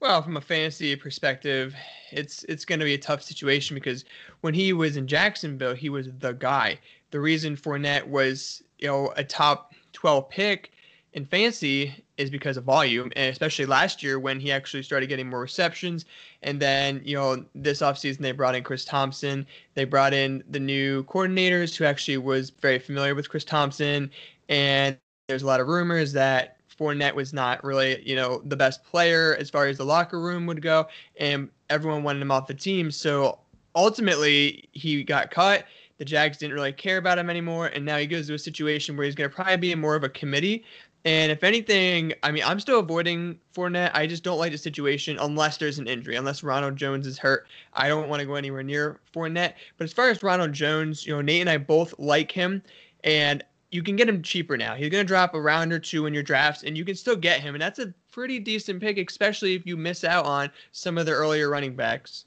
Well, 0.00 0.22
from 0.22 0.36
a 0.36 0.40
fantasy 0.40 0.94
perspective, 0.94 1.74
it's 2.12 2.44
it's 2.44 2.64
going 2.64 2.78
to 2.78 2.84
be 2.84 2.94
a 2.94 2.98
tough 2.98 3.22
situation 3.22 3.74
because 3.74 4.04
when 4.42 4.54
he 4.54 4.72
was 4.72 4.96
in 4.96 5.08
Jacksonville, 5.08 5.74
he 5.74 5.90
was 5.90 6.08
the 6.20 6.32
guy. 6.32 6.78
The 7.10 7.18
reason 7.18 7.56
Fournette 7.56 8.06
was, 8.06 8.62
you 8.78 8.86
know, 8.86 9.12
a 9.16 9.24
top 9.24 9.74
12 9.94 10.28
pick 10.30 10.70
in 11.14 11.24
fantasy 11.24 12.04
is 12.16 12.30
because 12.30 12.56
of 12.56 12.64
volume, 12.64 13.10
and 13.16 13.30
especially 13.32 13.66
last 13.66 14.02
year 14.02 14.20
when 14.20 14.38
he 14.38 14.52
actually 14.52 14.84
started 14.84 15.08
getting 15.08 15.28
more 15.28 15.40
receptions. 15.40 16.04
And 16.42 16.60
then, 16.60 17.00
you 17.04 17.16
know, 17.16 17.44
this 17.56 17.80
offseason 17.80 18.18
they 18.18 18.32
brought 18.32 18.54
in 18.54 18.62
Chris 18.62 18.84
Thompson. 18.84 19.46
They 19.74 19.84
brought 19.84 20.14
in 20.14 20.44
the 20.48 20.60
new 20.60 21.02
coordinators 21.04 21.74
who 21.74 21.84
actually 21.84 22.18
was 22.18 22.50
very 22.50 22.78
familiar 22.78 23.16
with 23.16 23.28
Chris 23.28 23.44
Thompson. 23.44 24.10
And 24.48 24.96
there's 25.28 25.42
a 25.42 25.46
lot 25.46 25.60
of 25.60 25.66
rumors 25.66 26.12
that 26.12 26.57
Fournette 26.78 27.14
was 27.14 27.32
not 27.32 27.62
really, 27.64 28.02
you 28.06 28.14
know, 28.14 28.40
the 28.44 28.56
best 28.56 28.84
player 28.84 29.36
as 29.38 29.50
far 29.50 29.66
as 29.66 29.78
the 29.78 29.84
locker 29.84 30.20
room 30.20 30.46
would 30.46 30.62
go, 30.62 30.86
and 31.18 31.48
everyone 31.70 32.02
wanted 32.02 32.22
him 32.22 32.30
off 32.30 32.46
the 32.46 32.54
team. 32.54 32.90
So 32.90 33.38
ultimately, 33.74 34.68
he 34.72 35.02
got 35.02 35.30
cut. 35.30 35.64
The 35.98 36.04
Jags 36.04 36.38
didn't 36.38 36.54
really 36.54 36.72
care 36.72 36.98
about 36.98 37.18
him 37.18 37.28
anymore, 37.28 37.66
and 37.66 37.84
now 37.84 37.96
he 37.98 38.06
goes 38.06 38.28
to 38.28 38.34
a 38.34 38.38
situation 38.38 38.96
where 38.96 39.04
he's 39.04 39.16
going 39.16 39.28
to 39.28 39.34
probably 39.34 39.56
be 39.56 39.74
more 39.74 39.96
of 39.96 40.04
a 40.04 40.08
committee. 40.08 40.64
And 41.04 41.32
if 41.32 41.42
anything, 41.42 42.12
I 42.22 42.30
mean, 42.30 42.42
I'm 42.44 42.60
still 42.60 42.80
avoiding 42.80 43.38
Fournette. 43.54 43.92
I 43.94 44.06
just 44.06 44.22
don't 44.22 44.38
like 44.38 44.52
the 44.52 44.58
situation 44.58 45.16
unless 45.20 45.56
there's 45.56 45.78
an 45.78 45.86
injury, 45.88 46.16
unless 46.16 46.42
Ronald 46.42 46.76
Jones 46.76 47.06
is 47.06 47.18
hurt. 47.18 47.46
I 47.74 47.88
don't 47.88 48.08
want 48.08 48.20
to 48.20 48.26
go 48.26 48.34
anywhere 48.34 48.62
near 48.62 49.00
Fournette. 49.14 49.54
But 49.76 49.84
as 49.84 49.92
far 49.92 50.10
as 50.10 50.22
Ronald 50.22 50.52
Jones, 50.52 51.06
you 51.06 51.14
know, 51.14 51.20
Nate 51.20 51.40
and 51.40 51.50
I 51.50 51.56
both 51.56 51.94
like 51.98 52.30
him, 52.30 52.62
and 53.04 53.44
you 53.70 53.82
can 53.82 53.96
get 53.96 54.08
him 54.08 54.22
cheaper 54.22 54.56
now. 54.56 54.74
He's 54.74 54.88
going 54.88 55.04
to 55.04 55.06
drop 55.08 55.34
a 55.34 55.40
round 55.40 55.72
or 55.72 55.78
two 55.78 56.06
in 56.06 56.14
your 56.14 56.22
drafts, 56.22 56.62
and 56.62 56.76
you 56.76 56.84
can 56.84 56.94
still 56.94 57.16
get 57.16 57.40
him. 57.40 57.54
And 57.54 57.60
that's 57.60 57.78
a 57.78 57.92
pretty 58.10 58.38
decent 58.38 58.80
pick, 58.80 58.98
especially 58.98 59.54
if 59.54 59.66
you 59.66 59.76
miss 59.76 60.04
out 60.04 60.24
on 60.24 60.50
some 60.72 60.96
of 60.96 61.06
the 61.06 61.12
earlier 61.12 61.50
running 61.50 61.74
backs. 61.74 62.24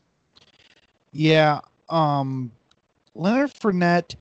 Yeah. 1.12 1.60
Um, 1.90 2.52
Leonard 3.16 3.54
Fournette, 3.54 4.16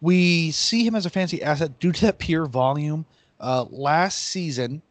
we 0.00 0.50
see 0.50 0.86
him 0.86 0.94
as 0.94 1.06
a 1.06 1.10
fancy 1.10 1.42
asset 1.42 1.78
due 1.80 1.92
to 1.92 2.00
that 2.02 2.18
pure 2.18 2.46
volume. 2.46 3.06
Uh, 3.40 3.64
last 3.70 4.18
season, 4.24 4.82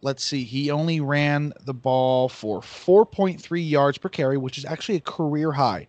let's 0.00 0.24
see, 0.24 0.44
he 0.44 0.70
only 0.70 1.00
ran 1.00 1.52
the 1.64 1.74
ball 1.74 2.28
for 2.28 2.60
4.3 2.60 3.68
yards 3.68 3.98
per 3.98 4.08
carry, 4.08 4.38
which 4.38 4.56
is 4.56 4.64
actually 4.64 4.96
a 4.96 5.00
career 5.00 5.52
high. 5.52 5.86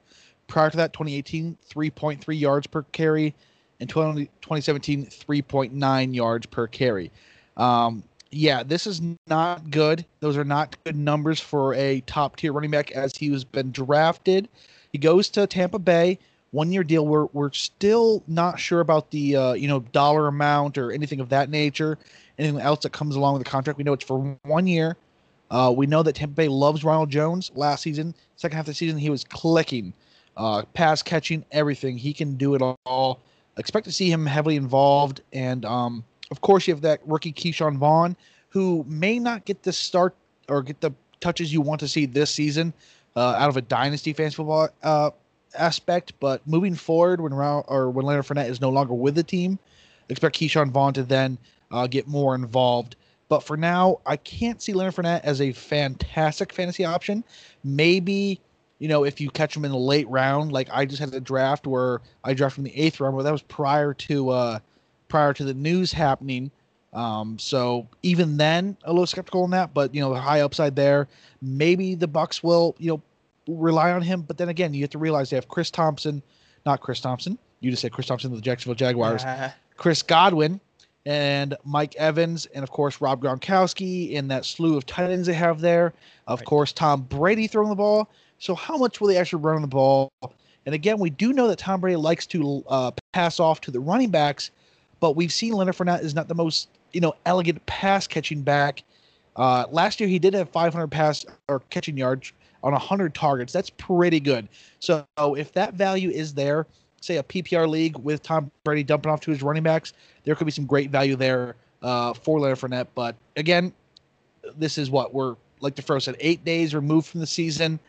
Prior 0.48 0.70
to 0.70 0.78
that, 0.78 0.94
2018, 0.94 1.58
3.3 1.74 2.40
yards 2.40 2.68
per 2.68 2.84
carry 2.92 3.34
in 3.80 3.88
20, 3.88 4.26
2017, 4.26 5.06
3.9 5.06 6.16
yards 6.16 6.46
per 6.46 6.68
carry. 6.68 7.12
Um, 7.58 8.04
yeah, 8.32 8.64
this 8.64 8.88
is 8.88 9.02
not 9.28 9.70
good. 9.70 10.06
Those 10.20 10.38
are 10.38 10.44
not 10.44 10.76
good 10.84 10.96
numbers 10.96 11.40
for 11.40 11.74
a 11.76 12.02
top 12.02 12.36
tier 12.36 12.52
running 12.52 12.72
back 12.72 12.92
as 12.92 13.16
he 13.16 13.32
has 13.32 13.44
been 13.44 13.72
drafted. 13.72 14.50
He 14.92 14.98
goes 14.98 15.30
to 15.30 15.46
Tampa 15.48 15.80
Bay, 15.80 16.20
one 16.52 16.72
year 16.72 16.84
deal. 16.84 17.06
We're 17.06 17.26
we're 17.34 17.52
still 17.52 18.24
not 18.28 18.60
sure 18.60 18.80
about 18.80 19.12
the 19.12 19.36
uh, 19.36 19.54
you 19.54 19.68
know 19.68 19.82
dollar 19.92 20.28
amount 20.28 20.78
or 20.78 20.92
anything 20.92 21.20
of 21.20 21.30
that 21.30 21.50
nature. 21.50 21.98
Anything 22.40 22.60
else 22.60 22.80
that 22.80 22.92
comes 22.92 23.16
along 23.16 23.36
with 23.36 23.44
the 23.44 23.50
contract, 23.50 23.78
we 23.78 23.84
know 23.84 23.94
it's 23.94 24.06
for 24.06 24.38
one 24.44 24.66
year. 24.66 24.96
Uh, 25.52 25.72
we 25.76 25.86
know 25.86 26.02
that 26.02 26.16
Tampa 26.16 26.34
Bay 26.34 26.48
loves 26.48 26.84
Ronald 26.84 27.12
Jones. 27.12 27.52
Last 27.54 27.82
season, 27.84 28.16
second 28.38 28.56
half 28.56 28.64
of 28.64 28.68
the 28.68 28.74
season, 28.74 28.98
he 28.98 29.12
was 29.12 29.24
clicking, 29.24 29.94
uh, 30.36 30.64
pass 30.74 31.04
catching, 31.04 31.46
everything. 31.52 31.96
He 31.98 32.12
can 32.12 32.36
do 32.36 32.56
it 32.56 32.62
all 32.86 33.20
expect 33.58 33.86
to 33.86 33.92
see 33.92 34.12
him 34.12 34.26
heavily 34.26 34.56
involved. 34.56 35.22
And 35.32 35.66
um, 35.66 36.04
of 36.32 36.42
course, 36.42 36.68
you 36.68 36.74
have 36.74 36.82
that 36.82 37.02
rookie 37.06 37.34
Ke'Shawn 37.34 37.78
Vaughn, 37.78 38.16
who 38.50 38.86
may 38.88 39.20
not 39.20 39.46
get 39.46 39.64
the 39.64 39.74
start 39.74 40.16
or 40.50 40.62
get 40.62 40.82
the 40.82 40.92
touches 41.20 41.54
you 41.54 41.62
want 41.62 41.80
to 41.80 41.88
see 41.88 42.06
this 42.06 42.30
season 42.32 42.74
uh, 43.16 43.36
out 43.38 43.50
of 43.50 43.58
a 43.58 43.62
dynasty 43.62 44.14
fantasy 44.14 44.36
football 44.36 44.70
uh, 44.84 45.12
aspect. 45.58 46.14
But 46.20 46.46
moving 46.48 46.76
forward, 46.76 47.22
when 47.22 47.34
or 47.34 47.90
when 47.90 48.06
Leonard 48.06 48.26
Fournette 48.26 48.50
is 48.50 48.62
no 48.62 48.70
longer 48.70 48.94
with 48.94 49.16
the 49.16 49.24
team, 49.24 49.60
expect 50.10 50.38
Ke'Shawn 50.38 50.72
Vaughn 50.72 50.94
to 50.94 51.04
then 51.04 51.38
uh, 51.72 51.88
get 51.88 52.08
more 52.08 52.36
involved. 52.36 52.96
But 53.30 53.42
for 53.42 53.58
now, 53.58 54.00
I 54.06 54.18
can't 54.18 54.62
see 54.62 54.74
Leonard 54.74 54.96
Fournette 54.96 55.24
as 55.24 55.42
a 55.42 55.54
fantastic 55.54 56.54
fantasy 56.54 56.86
option. 56.86 57.24
Maybe 57.64 58.40
you 58.84 58.90
know, 58.90 59.06
if 59.06 59.22
you 59.22 59.30
catch 59.30 59.54
them 59.54 59.64
in 59.64 59.72
the 59.72 59.78
late 59.78 60.10
round, 60.10 60.52
like 60.52 60.68
I 60.70 60.84
just 60.84 61.00
had 61.00 61.14
a 61.14 61.22
draft 61.22 61.66
where 61.66 62.02
I 62.26 62.34
drafted 62.34 62.58
in 62.58 62.64
the 62.66 62.78
eighth 62.78 63.00
round, 63.00 63.16
but 63.16 63.24
that 63.24 63.32
was 63.32 63.42
prior 63.42 63.94
to 63.94 64.30
uh 64.30 64.60
prior 65.08 65.32
to 65.36 65.46
the 65.46 65.54
news 65.54 65.94
happening. 65.94 66.52
Um, 66.92 67.40
so 67.40 67.88
even 68.02 68.36
then, 68.36 68.76
a 68.84 68.92
little 68.92 69.08
skeptical 69.08 69.44
on 69.44 69.52
that, 69.52 69.74
but 69.74 69.96
you 69.96 70.02
know, 70.02 70.14
the 70.14 70.20
high 70.20 70.42
upside 70.42 70.76
there. 70.76 71.08
Maybe 71.42 71.96
the 71.96 72.10
Bucks 72.10 72.44
will, 72.44 72.76
you 72.78 72.92
know, 72.92 73.02
rely 73.48 73.94
on 73.94 74.02
him, 74.02 74.22
but 74.22 74.38
then 74.38 74.50
again, 74.50 74.74
you 74.74 74.82
have 74.82 74.90
to 74.90 74.98
realize 74.98 75.30
they 75.30 75.38
have 75.38 75.48
Chris 75.48 75.72
Thompson, 75.72 76.22
not 76.66 76.82
Chris 76.82 77.00
Thompson. 77.00 77.38
You 77.62 77.72
just 77.72 77.84
said 77.84 77.94
Chris 77.94 78.08
Thompson 78.08 78.32
of 78.32 78.36
the 78.36 78.42
Jacksonville 78.42 78.76
Jaguars. 78.76 79.24
Chris 79.78 80.02
Godwin 80.02 80.60
and 81.06 81.56
Mike 81.64 81.96
Evans, 81.96 82.48
and 82.48 82.64
of 82.64 82.72
course 82.72 83.00
Rob 83.00 83.24
Gronkowski, 83.24 84.18
and 84.18 84.30
that 84.30 84.44
slew 84.44 84.76
of 84.76 84.86
tight 84.86 85.10
ends 85.10 85.28
they 85.28 85.34
have 85.34 85.62
there. 85.62 85.94
Of 86.28 86.40
right. 86.40 86.46
course, 86.46 86.74
Tom 86.74 87.04
Brady 87.04 87.48
throwing 87.48 87.70
the 87.70 87.76
ball. 87.76 88.10
So 88.44 88.56
how 88.56 88.76
much 88.76 89.00
will 89.00 89.08
they 89.08 89.16
actually 89.16 89.42
run 89.42 89.62
the 89.62 89.70
ball? 89.70 90.12
And 90.66 90.76
again, 90.76 91.00
we 91.00 91.10
do 91.10 91.32
know 91.32 91.48
that 91.48 91.60
Tom 91.60 91.80
Brady 91.80 91.96
likes 91.96 92.26
to 92.28 92.62
uh, 92.68 92.92
pass 93.14 93.40
off 93.40 93.62
to 93.62 93.72
the 93.72 93.80
running 93.80 94.10
backs, 94.10 94.52
but 95.00 95.16
we've 95.16 95.32
seen 95.32 95.54
Leonard 95.54 95.78
Fournette 95.78 96.04
is 96.04 96.14
not 96.14 96.28
the 96.28 96.36
most 96.36 96.68
you 96.92 97.00
know 97.00 97.14
elegant 97.26 97.66
pass 97.68 98.06
catching 98.06 98.42
back. 98.42 98.84
Uh, 99.38 99.66
last 99.72 100.02
year 100.02 100.10
he 100.10 100.20
did 100.20 100.34
have 100.34 100.50
500 100.50 100.88
pass 100.88 101.26
or 101.48 101.62
catching 101.70 101.96
yards 101.96 102.34
on 102.64 102.74
100 102.74 103.16
targets. 103.16 103.54
That's 103.54 103.70
pretty 103.70 104.20
good. 104.20 104.50
So 104.80 105.06
if 105.18 105.54
that 105.54 105.76
value 105.76 106.10
is 106.10 106.34
there, 106.34 106.68
say 107.00 107.16
a 107.16 107.24
PPR 107.24 107.66
league 107.66 107.98
with 108.00 108.24
Tom 108.24 108.52
Brady 108.66 108.84
dumping 108.84 109.10
off 109.10 109.22
to 109.22 109.32
his 109.32 109.42
running 109.42 109.64
backs, 109.64 109.94
there 110.26 110.36
could 110.36 110.46
be 110.46 110.52
some 110.52 110.66
great 110.66 110.90
value 110.90 111.16
there 111.16 111.56
uh, 111.82 112.14
for 112.14 112.42
Leonard 112.42 112.60
Fournette. 112.60 112.88
But 112.94 113.16
again, 113.38 113.72
this 114.58 114.78
is 114.78 114.90
what 114.90 115.14
we're 115.14 115.38
like 115.62 115.76
the 115.76 115.82
first 115.82 116.06
said, 116.06 116.18
eight 116.20 116.44
days 116.44 116.76
removed 116.76 117.08
from 117.08 117.22
the 117.22 117.26
season. 117.26 117.80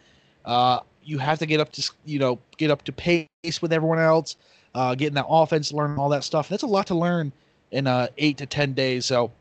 Uh, 0.45 0.81
you 1.03 1.19
have 1.19 1.39
to 1.39 1.47
get 1.47 1.61
up 1.61 1.73
to 1.73 1.91
you 2.05 2.19
know 2.19 2.39
get 2.57 2.71
up 2.71 2.83
to 2.85 2.93
pace 2.93 3.27
with 3.61 3.73
everyone 3.73 3.99
else, 3.99 4.37
uh, 4.75 4.95
getting 4.95 5.15
that 5.15 5.27
offense, 5.29 5.73
learn 5.73 5.99
all 5.99 6.09
that 6.09 6.25
stuff. 6.25 6.49
That's 6.49 6.63
a 6.63 6.67
lot 6.67 6.87
to 6.89 6.95
learn 6.95 7.33
in 7.71 7.87
uh, 7.87 8.09
eight 8.19 8.39
to 8.39 8.47
ten 8.47 8.73
days. 8.73 9.07
So 9.07 9.33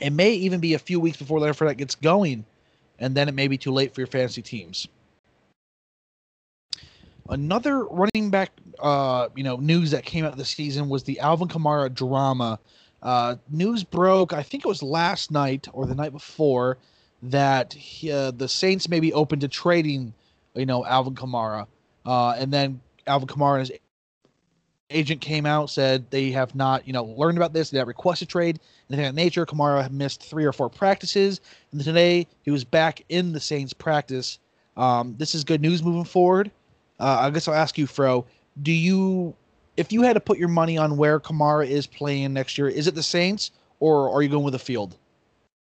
it 0.00 0.10
may 0.10 0.32
even 0.32 0.60
be 0.60 0.74
a 0.74 0.78
few 0.78 1.00
weeks 1.00 1.16
before 1.16 1.38
Leonard 1.38 1.56
Fournette 1.56 1.76
gets 1.76 1.94
going, 1.94 2.44
and 2.98 3.14
then 3.14 3.28
it 3.28 3.34
may 3.34 3.48
be 3.48 3.58
too 3.58 3.72
late 3.72 3.94
for 3.94 4.00
your 4.00 4.08
fantasy 4.08 4.42
teams. 4.42 4.88
Another 7.28 7.84
running 7.84 8.30
back, 8.30 8.50
uh, 8.80 9.28
you 9.36 9.44
know, 9.44 9.56
news 9.56 9.92
that 9.92 10.04
came 10.04 10.24
out 10.24 10.36
this 10.36 10.50
season 10.50 10.88
was 10.88 11.04
the 11.04 11.20
Alvin 11.20 11.48
Kamara 11.48 11.92
drama. 11.92 12.58
Uh, 13.02 13.36
news 13.50 13.84
broke, 13.84 14.32
I 14.32 14.42
think 14.42 14.64
it 14.64 14.68
was 14.68 14.82
last 14.82 15.30
night 15.30 15.68
or 15.72 15.86
the 15.86 15.94
night 15.94 16.12
before, 16.12 16.78
that 17.22 17.72
he, 17.72 18.10
uh, 18.10 18.32
the 18.32 18.48
Saints 18.48 18.88
may 18.88 19.00
be 19.00 19.12
open 19.12 19.40
to 19.40 19.48
trading 19.48 20.12
you 20.54 20.66
know, 20.66 20.84
Alvin 20.84 21.14
Kamara. 21.14 21.66
Uh, 22.04 22.34
and 22.38 22.52
then 22.52 22.80
Alvin 23.06 23.28
Kamara 23.28 23.60
and 23.60 23.68
his 23.68 23.78
agent 24.90 25.20
came 25.20 25.46
out 25.46 25.70
said 25.70 26.10
they 26.10 26.30
have 26.30 26.54
not, 26.54 26.86
you 26.86 26.92
know, 26.92 27.04
learned 27.04 27.38
about 27.38 27.52
this. 27.52 27.70
They 27.70 27.78
have 27.78 27.88
requested 27.88 28.28
trade. 28.28 28.60
Anything 28.90 29.06
of 29.06 29.14
that 29.14 29.20
nature. 29.20 29.46
Kamara 29.46 29.90
missed 29.90 30.22
three 30.22 30.44
or 30.44 30.52
four 30.52 30.68
practices, 30.68 31.40
and 31.72 31.82
today 31.82 32.26
he 32.42 32.50
was 32.50 32.64
back 32.64 33.02
in 33.08 33.32
the 33.32 33.40
Saints 33.40 33.72
practice. 33.72 34.38
Um, 34.76 35.14
this 35.18 35.34
is 35.34 35.44
good 35.44 35.60
news 35.60 35.82
moving 35.82 36.04
forward. 36.04 36.50
Uh, 37.00 37.18
I 37.20 37.30
guess 37.30 37.48
I'll 37.48 37.54
ask 37.54 37.76
you, 37.78 37.86
Fro. 37.86 38.26
Do 38.62 38.72
you, 38.72 39.34
if 39.76 39.92
you 39.92 40.02
had 40.02 40.14
to 40.14 40.20
put 40.20 40.38
your 40.38 40.48
money 40.48 40.76
on 40.78 40.96
where 40.96 41.18
Kamara 41.18 41.66
is 41.66 41.86
playing 41.86 42.32
next 42.32 42.58
year, 42.58 42.68
is 42.68 42.86
it 42.86 42.94
the 42.94 43.02
Saints 43.02 43.50
or 43.80 44.10
are 44.10 44.22
you 44.22 44.28
going 44.28 44.44
with 44.44 44.52
the 44.52 44.58
field? 44.58 44.96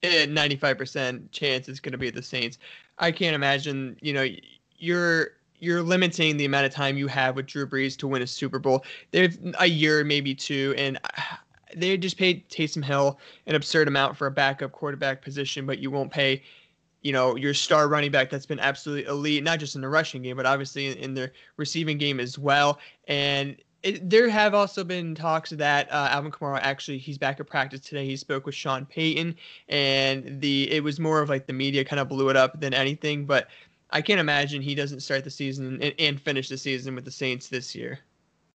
95% 0.03 1.31
chance 1.31 1.67
it's 1.67 1.79
going 1.79 1.91
to 1.91 1.97
be 1.97 2.09
the 2.09 2.21
Saints. 2.21 2.59
I 2.99 3.11
can't 3.11 3.35
imagine, 3.35 3.97
you 4.01 4.13
know, 4.13 4.25
you're 4.77 5.31
you're 5.59 5.81
limiting 5.81 6.37
the 6.37 6.45
amount 6.45 6.65
of 6.65 6.73
time 6.73 6.97
you 6.97 7.07
have 7.07 7.35
with 7.35 7.45
Drew 7.45 7.65
Brees 7.65 7.97
to 7.97 8.07
win 8.07 8.21
a 8.21 8.27
Super 8.27 8.59
Bowl. 8.59 8.83
They've 9.11 9.37
a 9.59 9.65
year, 9.65 10.03
maybe 10.03 10.35
two, 10.35 10.75
and 10.77 10.99
they 11.75 11.97
just 11.97 12.17
paid 12.17 12.47
Taysom 12.49 12.83
Hill 12.83 13.19
an 13.47 13.55
absurd 13.55 13.87
amount 13.87 14.17
for 14.17 14.27
a 14.27 14.31
backup 14.31 14.71
quarterback 14.71 15.21
position, 15.21 15.65
but 15.65 15.79
you 15.79 15.91
won't 15.91 16.11
pay, 16.11 16.43
you 17.01 17.11
know, 17.11 17.35
your 17.35 17.53
star 17.53 17.87
running 17.87 18.11
back 18.11 18.29
that's 18.29 18.45
been 18.45 18.59
absolutely 18.59 19.05
elite, 19.05 19.43
not 19.43 19.59
just 19.59 19.75
in 19.75 19.81
the 19.81 19.89
rushing 19.89 20.21
game, 20.21 20.37
but 20.37 20.45
obviously 20.45 20.87
in, 20.87 20.97
in 20.97 21.13
the 21.13 21.31
receiving 21.57 21.97
game 21.97 22.19
as 22.19 22.37
well. 22.37 22.79
And 23.07 23.57
it, 23.83 24.09
there 24.09 24.27
have 24.29 24.53
also 24.53 24.83
been 24.83 25.13
talks 25.13 25.51
that 25.51 25.91
uh, 25.91 26.09
Alvin 26.11 26.31
Kamara 26.31 26.59
actually 26.61 26.97
he's 26.97 27.17
back 27.17 27.39
at 27.39 27.47
practice 27.47 27.81
today. 27.81 28.05
He 28.05 28.17
spoke 28.17 28.45
with 28.45 28.55
Sean 28.55 28.85
Payton, 28.85 29.35
and 29.69 30.41
the 30.41 30.71
it 30.71 30.83
was 30.83 30.99
more 30.99 31.21
of 31.21 31.29
like 31.29 31.45
the 31.45 31.53
media 31.53 31.85
kind 31.85 31.99
of 31.99 32.09
blew 32.09 32.29
it 32.29 32.35
up 32.35 32.59
than 32.59 32.73
anything, 32.73 33.25
but 33.25 33.47
I 33.95 34.01
can't 34.01 34.19
imagine 34.19 34.61
he 34.61 34.75
doesn't 34.75 34.99
start 34.99 35.23
the 35.23 35.29
season 35.29 35.81
and, 35.81 35.95
and 35.97 36.21
finish 36.21 36.49
the 36.49 36.57
season 36.57 36.95
with 36.95 37.05
the 37.05 37.11
Saints 37.11 37.47
this 37.47 37.73
year. 37.73 37.99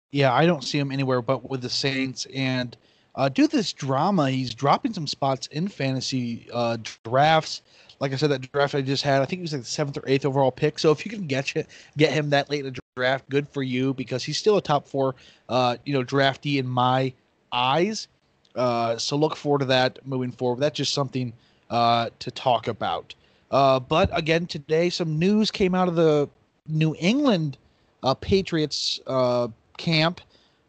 Yeah, 0.09 0.33
I 0.33 0.47
don't 0.47 0.63
see 0.63 0.79
him 0.79 0.91
anywhere 0.91 1.21
but 1.21 1.47
with 1.47 1.61
the 1.61 1.69
Saints. 1.69 2.25
And 2.33 2.75
uh, 3.13 3.29
due 3.29 3.47
to 3.47 3.55
this 3.55 3.71
drama, 3.71 4.31
he's 4.31 4.55
dropping 4.55 4.93
some 4.93 5.05
spots 5.05 5.45
in 5.47 5.67
fantasy 5.67 6.47
uh, 6.51 6.77
drafts. 7.03 7.61
like 7.99 8.13
I 8.13 8.15
said, 8.15 8.31
that 8.31 8.51
draft 8.51 8.73
I 8.73 8.81
just 8.81 9.03
had, 9.03 9.21
I 9.21 9.25
think 9.25 9.37
he 9.37 9.41
was 9.43 9.53
like 9.53 9.61
the 9.61 9.67
seventh 9.67 9.97
or 9.97 10.03
eighth 10.07 10.25
overall 10.25 10.51
pick. 10.51 10.79
So 10.79 10.91
if 10.91 11.05
you 11.05 11.11
can 11.11 11.27
get 11.27 11.53
you, 11.53 11.63
get 11.97 12.11
him 12.11 12.31
that 12.31 12.49
late 12.49 12.65
in 12.65 12.73
the 12.73 12.79
draft, 12.95 13.29
good 13.29 13.47
for 13.47 13.61
you 13.61 13.93
because 13.93 14.23
he's 14.23 14.39
still 14.39 14.57
a 14.57 14.61
top 14.61 14.87
four, 14.87 15.13
uh, 15.49 15.77
you 15.85 15.93
know, 15.93 16.03
draftee 16.03 16.57
in 16.57 16.67
my 16.67 17.13
eyes. 17.51 18.07
Uh, 18.55 18.97
so 18.97 19.15
look 19.15 19.35
forward 19.35 19.59
to 19.59 19.65
that 19.65 19.99
moving 20.03 20.31
forward. 20.31 20.61
That's 20.61 20.77
just 20.77 20.95
something 20.95 21.31
uh, 21.69 22.09
to 22.17 22.31
talk 22.31 22.67
about. 22.67 23.13
Uh, 23.51 23.79
but 23.79 24.09
again, 24.17 24.45
today 24.45 24.89
some 24.89 25.17
news 25.17 25.51
came 25.51 25.73
out 25.73 25.87
of 25.87 25.95
the 25.95 26.29
New 26.67 26.95
England 26.99 27.57
uh, 28.03 28.13
Patriots 28.13 28.99
uh, 29.07 29.47
camp. 29.77 30.21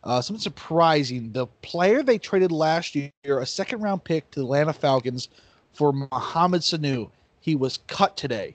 Uh, 0.05 0.21
something 0.21 0.41
surprising. 0.41 1.33
The 1.33 1.47
player 1.63 2.03
they 2.03 2.19
traded 2.19 2.53
last 2.53 2.95
year, 2.95 3.11
a 3.25 3.45
second 3.47 3.81
round 3.81 4.05
pick 4.05 4.31
to 4.31 4.41
the 4.41 4.47
Atlanta 4.47 4.73
Falcons 4.73 5.29
for 5.73 5.93
Mohamed 5.93 6.63
Sanu, 6.63 7.11
he 7.41 7.57
was 7.57 7.79
cut 7.89 8.17
today. 8.17 8.55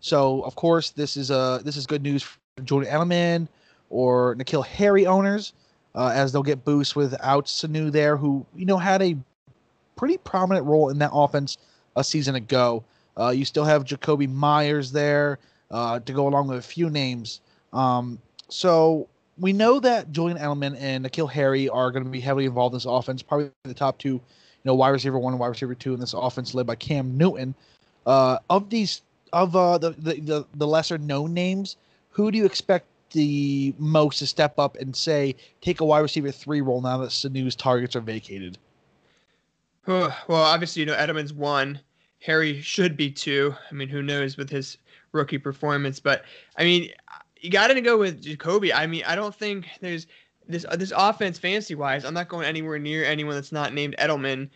So 0.00 0.42
of 0.42 0.54
course 0.56 0.90
this 0.90 1.16
is 1.16 1.30
uh 1.30 1.60
this 1.64 1.76
is 1.76 1.86
good 1.86 2.02
news 2.02 2.22
for 2.22 2.38
Julian 2.64 2.92
Edelman 2.92 3.48
or 3.90 4.34
N'Keal 4.36 4.66
Harry 4.66 5.06
owners, 5.06 5.52
as 5.94 6.32
they'll 6.32 6.42
get 6.42 6.64
boosts 6.64 6.94
without 6.94 7.46
Sanu 7.46 7.90
there, 7.90 8.16
who 8.16 8.44
you 8.54 8.66
know 8.66 8.76
had 8.76 9.00
a 9.02 9.16
pretty 9.96 10.18
prominent 10.18 10.66
role 10.66 10.90
in 10.90 10.98
that 10.98 11.10
offense 11.12 11.56
a 11.96 12.04
season 12.04 12.34
ago. 12.34 12.84
Uh, 13.18 13.30
you 13.30 13.44
still 13.44 13.64
have 13.64 13.84
Jakobi 13.84 14.30
Myers 14.30 14.92
there 14.92 15.38
uh, 15.70 16.00
to 16.00 16.12
go 16.12 16.28
along 16.28 16.48
with 16.48 16.58
a 16.58 16.62
few 16.62 16.90
names. 16.90 17.40
Um, 17.72 18.18
so 18.48 19.08
we 19.38 19.52
know 19.52 19.80
that 19.80 20.12
Julian 20.12 20.38
Edelman 20.38 20.76
and 20.78 21.04
N'Keal 21.04 21.30
Harry 21.30 21.68
are 21.68 21.90
going 21.90 22.04
to 22.04 22.10
be 22.10 22.20
heavily 22.20 22.46
involved 22.46 22.74
in 22.74 22.76
this 22.76 22.86
offense, 22.86 23.22
probably 23.22 23.50
the 23.64 23.74
top 23.74 23.98
two, 23.98 24.08
you 24.08 24.22
know, 24.64 24.74
wide 24.74 24.90
receiver 24.90 25.18
one 25.18 25.32
and 25.32 25.40
wide 25.40 25.48
receiver 25.48 25.74
two 25.74 25.94
in 25.94 26.00
this 26.00 26.14
offense 26.14 26.54
led 26.54 26.66
by 26.66 26.74
Cam 26.74 27.16
Newton. 27.16 27.54
Uh, 28.06 28.38
of 28.50 28.70
these, 28.70 29.02
of 29.32 29.56
uh, 29.56 29.78
the, 29.78 29.90
the, 29.90 30.20
the, 30.20 30.46
the 30.54 30.66
lesser 30.66 30.98
known 30.98 31.34
names, 31.34 31.76
who 32.10 32.30
do 32.30 32.38
you 32.38 32.46
expect 32.46 32.86
the 33.10 33.74
most 33.78 34.18
to 34.18 34.26
step 34.26 34.58
up 34.58 34.76
and 34.76 34.94
say, 34.94 35.34
take 35.60 35.80
a 35.80 35.84
wide 35.84 36.00
receiver 36.00 36.30
three 36.30 36.60
role 36.60 36.80
now 36.80 36.98
that 36.98 37.10
Sanu's 37.10 37.56
targets 37.56 37.96
are 37.96 38.00
vacated? 38.00 38.58
well, 39.86 40.12
obviously, 40.30 40.80
you 40.80 40.86
know, 40.86 40.94
Edelman's 40.94 41.32
one. 41.32 41.80
Harry 42.20 42.60
should 42.60 42.96
be 42.96 43.10
too. 43.10 43.54
I 43.70 43.74
mean, 43.74 43.88
who 43.88 44.02
knows 44.02 44.36
with 44.36 44.50
his 44.50 44.78
rookie 45.12 45.38
performance? 45.38 46.00
But 46.00 46.24
I 46.58 46.64
mean, 46.64 46.90
you 47.40 47.50
got 47.50 47.68
to 47.68 47.80
go 47.80 47.98
with 47.98 48.24
Jakobi. 48.24 48.72
I 48.74 48.86
mean, 48.86 49.04
I 49.06 49.14
don't 49.14 49.34
think 49.34 49.66
there's 49.80 50.06
this 50.48 50.64
uh, 50.68 50.76
this 50.76 50.92
offense 50.96 51.38
fancy 51.38 51.74
wise. 51.74 52.04
I'm 52.04 52.14
not 52.14 52.28
going 52.28 52.46
anywhere 52.46 52.78
near 52.78 53.04
anyone 53.04 53.34
that's 53.34 53.52
not 53.52 53.74
named 53.74 53.96
Edelman 53.98 54.48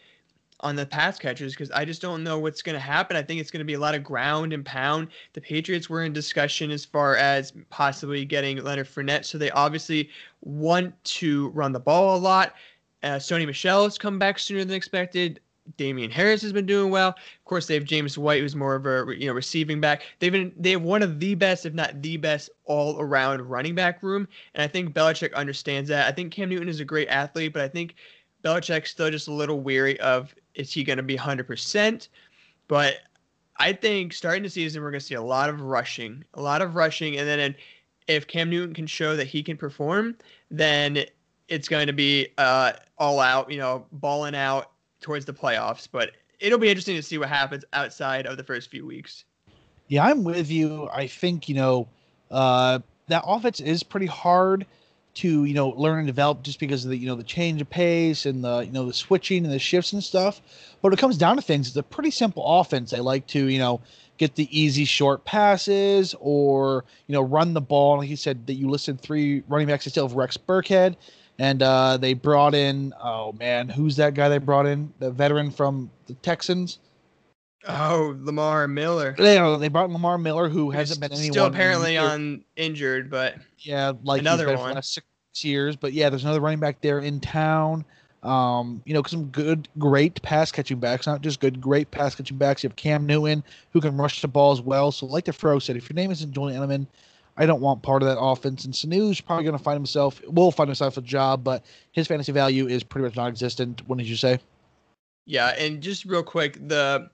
on 0.62 0.76
the 0.76 0.84
pass 0.84 1.18
catchers 1.18 1.52
because 1.52 1.70
I 1.70 1.84
just 1.84 2.02
don't 2.02 2.22
know 2.22 2.38
what's 2.38 2.62
going 2.62 2.74
to 2.74 2.80
happen. 2.80 3.16
I 3.16 3.22
think 3.22 3.40
it's 3.40 3.50
going 3.50 3.60
to 3.60 3.64
be 3.64 3.74
a 3.74 3.80
lot 3.80 3.94
of 3.94 4.04
ground 4.04 4.52
and 4.52 4.64
pound. 4.64 5.08
The 5.32 5.40
Patriots 5.40 5.88
were 5.88 6.04
in 6.04 6.12
discussion 6.12 6.70
as 6.70 6.84
far 6.84 7.16
as 7.16 7.52
possibly 7.70 8.24
getting 8.24 8.62
Leonard 8.62 8.86
Fournette, 8.86 9.24
so 9.24 9.38
they 9.38 9.50
obviously 9.50 10.10
want 10.42 11.02
to 11.04 11.48
run 11.50 11.72
the 11.72 11.80
ball 11.80 12.16
a 12.16 12.18
lot. 12.18 12.54
Uh, 13.02 13.16
Sony 13.16 13.46
Michel 13.46 13.84
has 13.84 13.96
come 13.96 14.18
back 14.18 14.38
sooner 14.38 14.64
than 14.64 14.76
expected. 14.76 15.40
Damien 15.76 16.10
Harris 16.10 16.42
has 16.42 16.52
been 16.52 16.66
doing 16.66 16.90
well. 16.90 17.08
Of 17.08 17.44
course, 17.44 17.66
they 17.66 17.74
have 17.74 17.84
James 17.84 18.16
White, 18.16 18.40
who's 18.40 18.56
more 18.56 18.74
of 18.74 18.86
a 18.86 19.14
you 19.16 19.26
know 19.26 19.32
receiving 19.32 19.80
back. 19.80 20.02
They've 20.18 20.32
been 20.32 20.52
they 20.56 20.70
have 20.72 20.82
one 20.82 21.02
of 21.02 21.20
the 21.20 21.34
best, 21.34 21.66
if 21.66 21.74
not 21.74 22.02
the 22.02 22.16
best, 22.16 22.50
all 22.64 23.00
around 23.00 23.42
running 23.42 23.74
back 23.74 24.02
room, 24.02 24.28
and 24.54 24.62
I 24.62 24.66
think 24.66 24.94
Belichick 24.94 25.34
understands 25.34 25.88
that. 25.90 26.08
I 26.08 26.12
think 26.12 26.32
Cam 26.32 26.48
Newton 26.48 26.68
is 26.68 26.80
a 26.80 26.84
great 26.84 27.08
athlete, 27.08 27.52
but 27.52 27.62
I 27.62 27.68
think 27.68 27.94
Belichick's 28.42 28.90
still 28.90 29.10
just 29.10 29.28
a 29.28 29.32
little 29.32 29.60
weary 29.60 29.98
of 30.00 30.34
is 30.54 30.72
he 30.72 30.84
going 30.84 30.96
to 30.96 31.02
be 31.02 31.16
100%? 31.16 32.08
But 32.68 32.96
I 33.58 33.72
think 33.72 34.12
starting 34.12 34.42
the 34.42 34.50
season 34.50 34.82
we're 34.82 34.90
going 34.90 35.00
to 35.00 35.06
see 35.06 35.14
a 35.14 35.22
lot 35.22 35.48
of 35.48 35.60
rushing, 35.60 36.24
a 36.34 36.42
lot 36.42 36.62
of 36.62 36.74
rushing, 36.74 37.16
and 37.18 37.28
then 37.28 37.54
if 38.06 38.26
Cam 38.26 38.50
Newton 38.50 38.74
can 38.74 38.86
show 38.86 39.14
that 39.16 39.26
he 39.26 39.42
can 39.42 39.56
perform, 39.56 40.16
then 40.50 41.04
it's 41.48 41.68
going 41.68 41.86
to 41.86 41.92
be 41.92 42.28
uh, 42.38 42.72
all 42.98 43.20
out, 43.20 43.50
you 43.50 43.58
know, 43.58 43.86
balling 43.92 44.34
out 44.34 44.69
towards 45.00 45.24
the 45.24 45.32
playoffs. 45.32 45.88
But 45.90 46.12
it'll 46.38 46.58
be 46.58 46.68
interesting 46.68 46.96
to 46.96 47.02
see 47.02 47.18
what 47.18 47.28
happens 47.28 47.64
outside 47.72 48.26
of 48.26 48.36
the 48.36 48.44
first 48.44 48.70
few 48.70 48.86
weeks. 48.86 49.24
Yeah, 49.88 50.04
I'm 50.04 50.24
with 50.24 50.50
you. 50.50 50.88
I 50.92 51.06
think 51.06 51.48
you 51.48 51.54
know 51.56 51.88
uh, 52.30 52.80
that 53.08 53.24
offense 53.26 53.60
is 53.60 53.82
pretty 53.82 54.06
hard 54.06 54.66
to 55.12 55.44
you 55.44 55.54
know 55.54 55.70
learn 55.70 55.98
and 55.98 56.06
develop 56.06 56.42
just 56.42 56.60
because 56.60 56.84
of 56.84 56.90
the 56.90 56.96
you 56.96 57.06
know 57.06 57.16
the 57.16 57.24
change 57.24 57.60
of 57.60 57.68
pace 57.68 58.26
and 58.26 58.44
the 58.44 58.60
you 58.60 58.72
know 58.72 58.86
the 58.86 58.94
switching 58.94 59.44
and 59.44 59.52
the 59.52 59.58
shifts 59.58 59.92
and 59.92 60.02
stuff. 60.02 60.40
But 60.80 60.88
when 60.88 60.92
it 60.92 61.00
comes 61.00 61.18
down 61.18 61.36
to 61.36 61.42
things, 61.42 61.68
it's 61.68 61.76
a 61.76 61.82
pretty 61.82 62.10
simple 62.10 62.44
offense. 62.46 62.90
They 62.90 63.00
like 63.00 63.26
to 63.28 63.46
you 63.46 63.58
know 63.58 63.80
get 64.16 64.34
the 64.34 64.48
easy 64.56 64.84
short 64.84 65.24
passes 65.24 66.14
or 66.20 66.84
you 67.06 67.12
know 67.12 67.22
run 67.22 67.54
the 67.54 67.60
ball. 67.60 67.98
Like 67.98 68.08
he 68.08 68.16
said 68.16 68.46
that 68.46 68.54
you 68.54 68.68
listed 68.68 69.00
three 69.00 69.42
running 69.48 69.66
backs. 69.66 69.86
instead 69.86 70.04
of 70.04 70.14
Rex 70.14 70.36
Burkhead, 70.36 70.94
and 71.40 71.62
uh, 71.62 71.96
they 71.96 72.12
brought 72.12 72.54
in 72.54 72.92
oh 73.02 73.32
man, 73.32 73.68
who's 73.68 73.96
that 73.96 74.12
guy 74.12 74.28
they 74.28 74.38
brought 74.38 74.66
in? 74.66 74.92
The 74.98 75.10
veteran 75.10 75.50
from 75.50 75.90
the 76.06 76.12
Texans. 76.14 76.78
Oh, 77.66 78.16
Lamar 78.20 78.68
Miller. 78.68 79.14
They, 79.18 79.38
they 79.58 79.68
brought 79.68 79.90
Lamar 79.90 80.18
Miller, 80.18 80.48
who 80.48 80.70
hasn't 80.70 81.00
been 81.00 81.12
anyone 81.12 81.32
still 81.32 81.46
apparently 81.46 81.96
on 81.96 82.44
injured, 82.56 83.10
but 83.10 83.36
yeah, 83.58 83.92
like 84.02 84.20
another 84.20 84.54
one. 84.54 84.74
last 84.74 84.94
six 84.94 85.06
years, 85.42 85.76
but 85.76 85.94
yeah, 85.94 86.10
there's 86.10 86.24
another 86.24 86.40
running 86.40 86.60
back 86.60 86.80
there 86.82 87.00
in 87.00 87.20
town. 87.20 87.86
Um, 88.22 88.82
you 88.84 88.92
know, 88.92 89.02
some 89.06 89.26
good, 89.26 89.66
great 89.78 90.20
pass 90.20 90.52
catching 90.52 90.78
backs, 90.78 91.06
not 91.06 91.22
just 91.22 91.40
good, 91.40 91.58
great 91.58 91.90
pass 91.90 92.14
catching 92.14 92.36
backs. 92.36 92.62
You 92.62 92.68
have 92.68 92.76
Cam 92.76 93.06
Newton 93.06 93.42
who 93.72 93.80
can 93.80 93.96
rush 93.96 94.20
the 94.20 94.28
ball 94.28 94.52
as 94.52 94.60
well. 94.60 94.92
So, 94.92 95.06
like 95.06 95.24
the 95.24 95.32
Fro 95.32 95.58
said, 95.58 95.76
if 95.76 95.88
your 95.88 95.94
name 95.94 96.10
isn't 96.10 96.32
Julian 96.32 96.60
Edelman, 96.60 96.86
I 97.40 97.46
don't 97.46 97.62
want 97.62 97.82
part 97.82 98.02
of 98.02 98.08
that 98.08 98.20
offense. 98.20 98.66
And 98.66 98.74
Sanu's 98.74 99.20
probably 99.20 99.44
going 99.44 99.56
to 99.56 99.62
find 99.62 99.76
himself, 99.76 100.20
will 100.26 100.52
find 100.52 100.68
himself 100.68 100.98
a 100.98 101.00
job, 101.00 101.42
but 101.42 101.64
his 101.92 102.06
fantasy 102.06 102.32
value 102.32 102.68
is 102.68 102.84
pretty 102.84 103.06
much 103.06 103.16
non-existent. 103.16 103.80
What 103.88 103.96
did 103.96 104.06
you 104.06 104.16
say? 104.16 104.38
Yeah, 105.24 105.54
and 105.58 105.80
just 105.80 106.04
real 106.04 106.22
quick, 106.22 106.58
the 106.68 107.08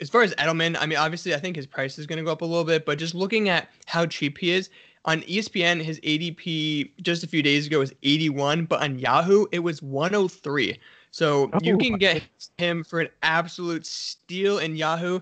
as 0.00 0.08
far 0.08 0.22
as 0.22 0.34
Edelman, 0.36 0.76
I 0.80 0.86
mean, 0.86 0.98
obviously, 0.98 1.34
I 1.34 1.38
think 1.38 1.56
his 1.56 1.66
price 1.66 1.98
is 1.98 2.06
going 2.06 2.18
to 2.18 2.24
go 2.24 2.32
up 2.32 2.40
a 2.40 2.44
little 2.44 2.64
bit, 2.64 2.86
but 2.86 2.98
just 2.98 3.14
looking 3.14 3.50
at 3.50 3.68
how 3.86 4.06
cheap 4.06 4.38
he 4.38 4.50
is 4.50 4.70
on 5.04 5.20
ESPN, 5.22 5.82
his 5.82 6.00
ADP 6.00 6.90
just 7.02 7.22
a 7.22 7.26
few 7.26 7.42
days 7.42 7.66
ago 7.66 7.78
was 7.78 7.92
81, 8.02 8.64
but 8.64 8.82
on 8.82 8.98
Yahoo, 8.98 9.46
it 9.52 9.60
was 9.60 9.82
103. 9.82 10.78
So 11.10 11.50
oh, 11.52 11.58
you 11.62 11.78
can 11.78 11.96
get 11.98 12.22
him 12.58 12.82
for 12.82 13.00
an 13.00 13.08
absolute 13.22 13.86
steal 13.86 14.58
in 14.58 14.76
Yahoo. 14.76 15.20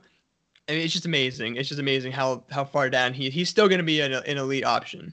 I 0.69 0.73
mean, 0.73 0.81
it's 0.83 0.93
just 0.93 1.07
amazing. 1.07 1.57
It's 1.57 1.69
just 1.69 1.81
amazing 1.81 2.13
how 2.13 2.43
how 2.51 2.65
far 2.65 2.89
down 2.91 3.13
he 3.13 3.31
he's 3.31 3.49
still 3.49 3.69
going 3.69 3.79
to 3.79 3.85
be 3.85 4.01
an, 4.01 4.13
an 4.13 4.39
elite 4.39 4.65
option. 4.65 5.13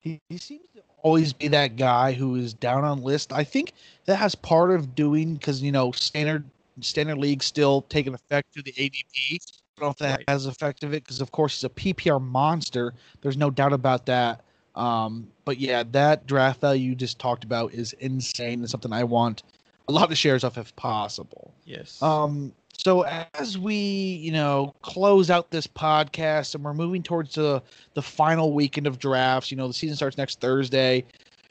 He, 0.00 0.20
he 0.28 0.38
seems 0.38 0.64
to 0.74 0.82
always 1.02 1.32
be 1.32 1.48
that 1.48 1.76
guy 1.76 2.12
who 2.12 2.34
is 2.34 2.54
down 2.54 2.84
on 2.84 3.02
list. 3.02 3.32
I 3.32 3.44
think 3.44 3.72
that 4.06 4.16
has 4.16 4.34
part 4.34 4.70
of 4.70 4.94
doing 4.94 5.34
because 5.34 5.62
you 5.62 5.72
know 5.72 5.92
standard 5.92 6.44
standard 6.80 7.18
league 7.18 7.42
still 7.42 7.82
taking 7.82 8.14
effect 8.14 8.52
through 8.52 8.62
the 8.62 8.72
ADP. 8.72 9.34
I 9.34 9.80
don't 9.80 9.86
know 9.86 9.90
if 9.90 9.96
that 9.98 10.16
right. 10.18 10.24
has 10.28 10.46
effect 10.46 10.82
of 10.82 10.92
it 10.92 11.04
because, 11.04 11.20
of 11.20 11.30
course, 11.30 11.54
he's 11.54 11.64
a 11.64 11.68
PPR 11.68 12.20
monster. 12.20 12.94
There's 13.20 13.36
no 13.36 13.50
doubt 13.50 13.72
about 13.72 14.06
that. 14.06 14.42
Um, 14.74 15.28
but 15.44 15.58
yeah, 15.58 15.84
that 15.92 16.26
draft 16.26 16.60
value 16.60 16.90
you 16.90 16.94
just 16.94 17.18
talked 17.18 17.44
about 17.44 17.72
is 17.72 17.92
insane. 17.94 18.62
It's 18.62 18.72
something 18.72 18.92
I 18.92 19.04
want 19.04 19.42
a 19.88 19.92
lot 19.92 20.10
of 20.10 20.18
shares 20.18 20.44
of 20.44 20.58
if 20.58 20.74
possible. 20.76 21.52
Yes. 21.64 22.00
Um, 22.02 22.52
so 22.78 23.02
as 23.34 23.58
we, 23.58 23.74
you 23.74 24.30
know, 24.32 24.74
close 24.82 25.30
out 25.30 25.50
this 25.50 25.66
podcast 25.66 26.54
and 26.54 26.64
we're 26.64 26.74
moving 26.74 27.02
towards 27.02 27.34
the 27.34 27.62
the 27.94 28.02
final 28.02 28.52
weekend 28.52 28.86
of 28.86 28.98
drafts, 28.98 29.50
you 29.50 29.56
know, 29.56 29.66
the 29.66 29.74
season 29.74 29.96
starts 29.96 30.16
next 30.16 30.40
Thursday. 30.40 31.04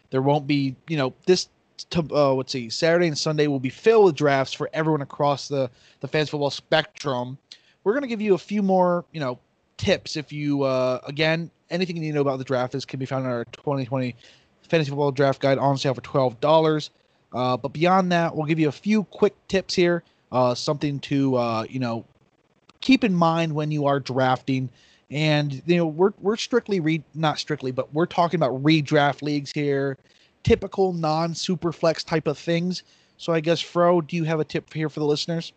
There 0.09 0.21
won't 0.21 0.47
be, 0.47 0.75
you 0.87 0.97
know, 0.97 1.13
this 1.25 1.49
to, 1.91 2.03
uh, 2.11 2.33
let's 2.33 2.51
see, 2.51 2.69
Saturday 2.69 3.07
and 3.07 3.17
Sunday 3.17 3.47
will 3.47 3.59
be 3.59 3.69
filled 3.69 4.05
with 4.05 4.15
drafts 4.15 4.53
for 4.53 4.69
everyone 4.73 5.01
across 5.01 5.47
the 5.49 5.69
the 5.99 6.07
fantasy 6.07 6.31
football 6.31 6.49
spectrum. 6.49 7.37
We're 7.83 7.93
gonna 7.93 8.07
give 8.07 8.21
you 8.21 8.33
a 8.33 8.39
few 8.39 8.63
more, 8.63 9.05
you 9.11 9.19
know, 9.19 9.37
tips. 9.77 10.15
If 10.15 10.31
you, 10.31 10.63
uh, 10.63 11.01
again, 11.05 11.51
anything 11.69 11.97
you 11.97 12.01
need 12.01 12.09
to 12.09 12.15
know 12.15 12.21
about 12.21 12.37
the 12.37 12.45
draft 12.45 12.73
is 12.73 12.85
can 12.85 12.99
be 12.99 13.05
found 13.05 13.25
in 13.25 13.31
our 13.31 13.43
2020 13.45 14.15
fantasy 14.61 14.89
football 14.89 15.11
draft 15.11 15.41
guide 15.41 15.57
on 15.57 15.77
sale 15.77 15.93
for 15.93 16.01
twelve 16.01 16.39
dollars. 16.39 16.89
Uh, 17.33 17.57
but 17.57 17.73
beyond 17.73 18.11
that, 18.11 18.33
we'll 18.35 18.45
give 18.45 18.59
you 18.59 18.69
a 18.69 18.71
few 18.71 19.03
quick 19.05 19.35
tips 19.49 19.75
here, 19.75 20.03
uh, 20.31 20.55
something 20.55 20.99
to 20.99 21.35
uh, 21.35 21.65
you 21.69 21.79
know 21.79 22.05
keep 22.81 23.03
in 23.03 23.13
mind 23.13 23.53
when 23.53 23.71
you 23.71 23.85
are 23.85 23.99
drafting. 23.99 24.69
And 25.09 25.61
you 25.65 25.77
know 25.77 25.87
we're 25.87 26.13
we're 26.19 26.35
strictly 26.35 26.79
read 26.79 27.03
not 27.13 27.39
strictly, 27.39 27.71
but 27.71 27.93
we're 27.93 28.05
talking 28.05 28.37
about 28.37 28.61
redraft 28.61 29.21
leagues 29.21 29.51
here 29.51 29.97
typical 30.47 30.93
non 30.93 31.35
super 31.35 31.71
flex 31.71 32.03
type 32.03 32.27
of 32.27 32.37
things. 32.37 32.83
So 33.17 33.33
I 33.33 33.39
guess 33.39 33.59
Fro, 33.59 34.01
do 34.01 34.15
you 34.15 34.23
have 34.23 34.39
a 34.39 34.45
tip 34.45 34.73
here 34.73 34.89
for 34.89 34.99
the 34.99 35.05
listeners? 35.05 35.51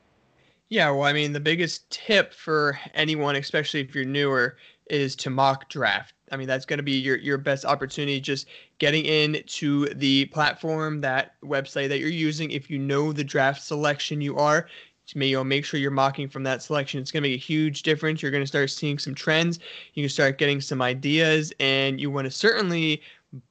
Yeah, 0.68 0.90
well, 0.90 1.02
I 1.02 1.12
mean, 1.12 1.32
the 1.32 1.40
biggest 1.40 1.88
tip 1.90 2.32
for 2.32 2.78
anyone, 2.94 3.36
especially 3.36 3.80
if 3.80 3.94
you're 3.94 4.04
newer, 4.04 4.56
is 4.90 5.16
to 5.16 5.30
mock 5.30 5.68
draft. 5.68 6.14
I 6.32 6.36
mean, 6.36 6.46
that's 6.46 6.64
going 6.64 6.78
to 6.78 6.82
be 6.82 6.92
your, 6.92 7.16
your 7.16 7.38
best 7.38 7.64
opportunity 7.64 8.20
just 8.20 8.46
getting 8.78 9.04
in 9.04 9.42
to 9.46 9.86
the 9.86 10.26
platform, 10.26 11.00
that 11.00 11.34
website 11.42 11.88
that 11.88 11.98
you're 11.98 12.08
using. 12.08 12.50
If 12.50 12.70
you 12.70 12.78
know 12.78 13.12
the 13.12 13.24
draft 13.24 13.62
selection 13.62 14.20
you 14.20 14.36
are, 14.36 14.66
you 15.12 15.44
make 15.44 15.64
sure 15.64 15.80
you're 15.80 15.90
mocking 15.90 16.28
from 16.28 16.44
that 16.44 16.62
selection. 16.62 17.00
It's 17.00 17.10
going 17.10 17.22
to 17.22 17.28
make 17.28 17.36
a 17.36 17.42
huge 17.42 17.82
difference. 17.82 18.22
You're 18.22 18.30
going 18.30 18.44
to 18.44 18.46
start 18.46 18.70
seeing 18.70 18.98
some 18.98 19.14
trends. 19.14 19.58
You 19.94 20.04
can 20.04 20.08
start 20.08 20.38
getting 20.38 20.60
some 20.60 20.80
ideas, 20.80 21.52
and 21.58 22.00
you 22.00 22.10
want 22.10 22.26
to 22.26 22.30
certainly 22.30 23.02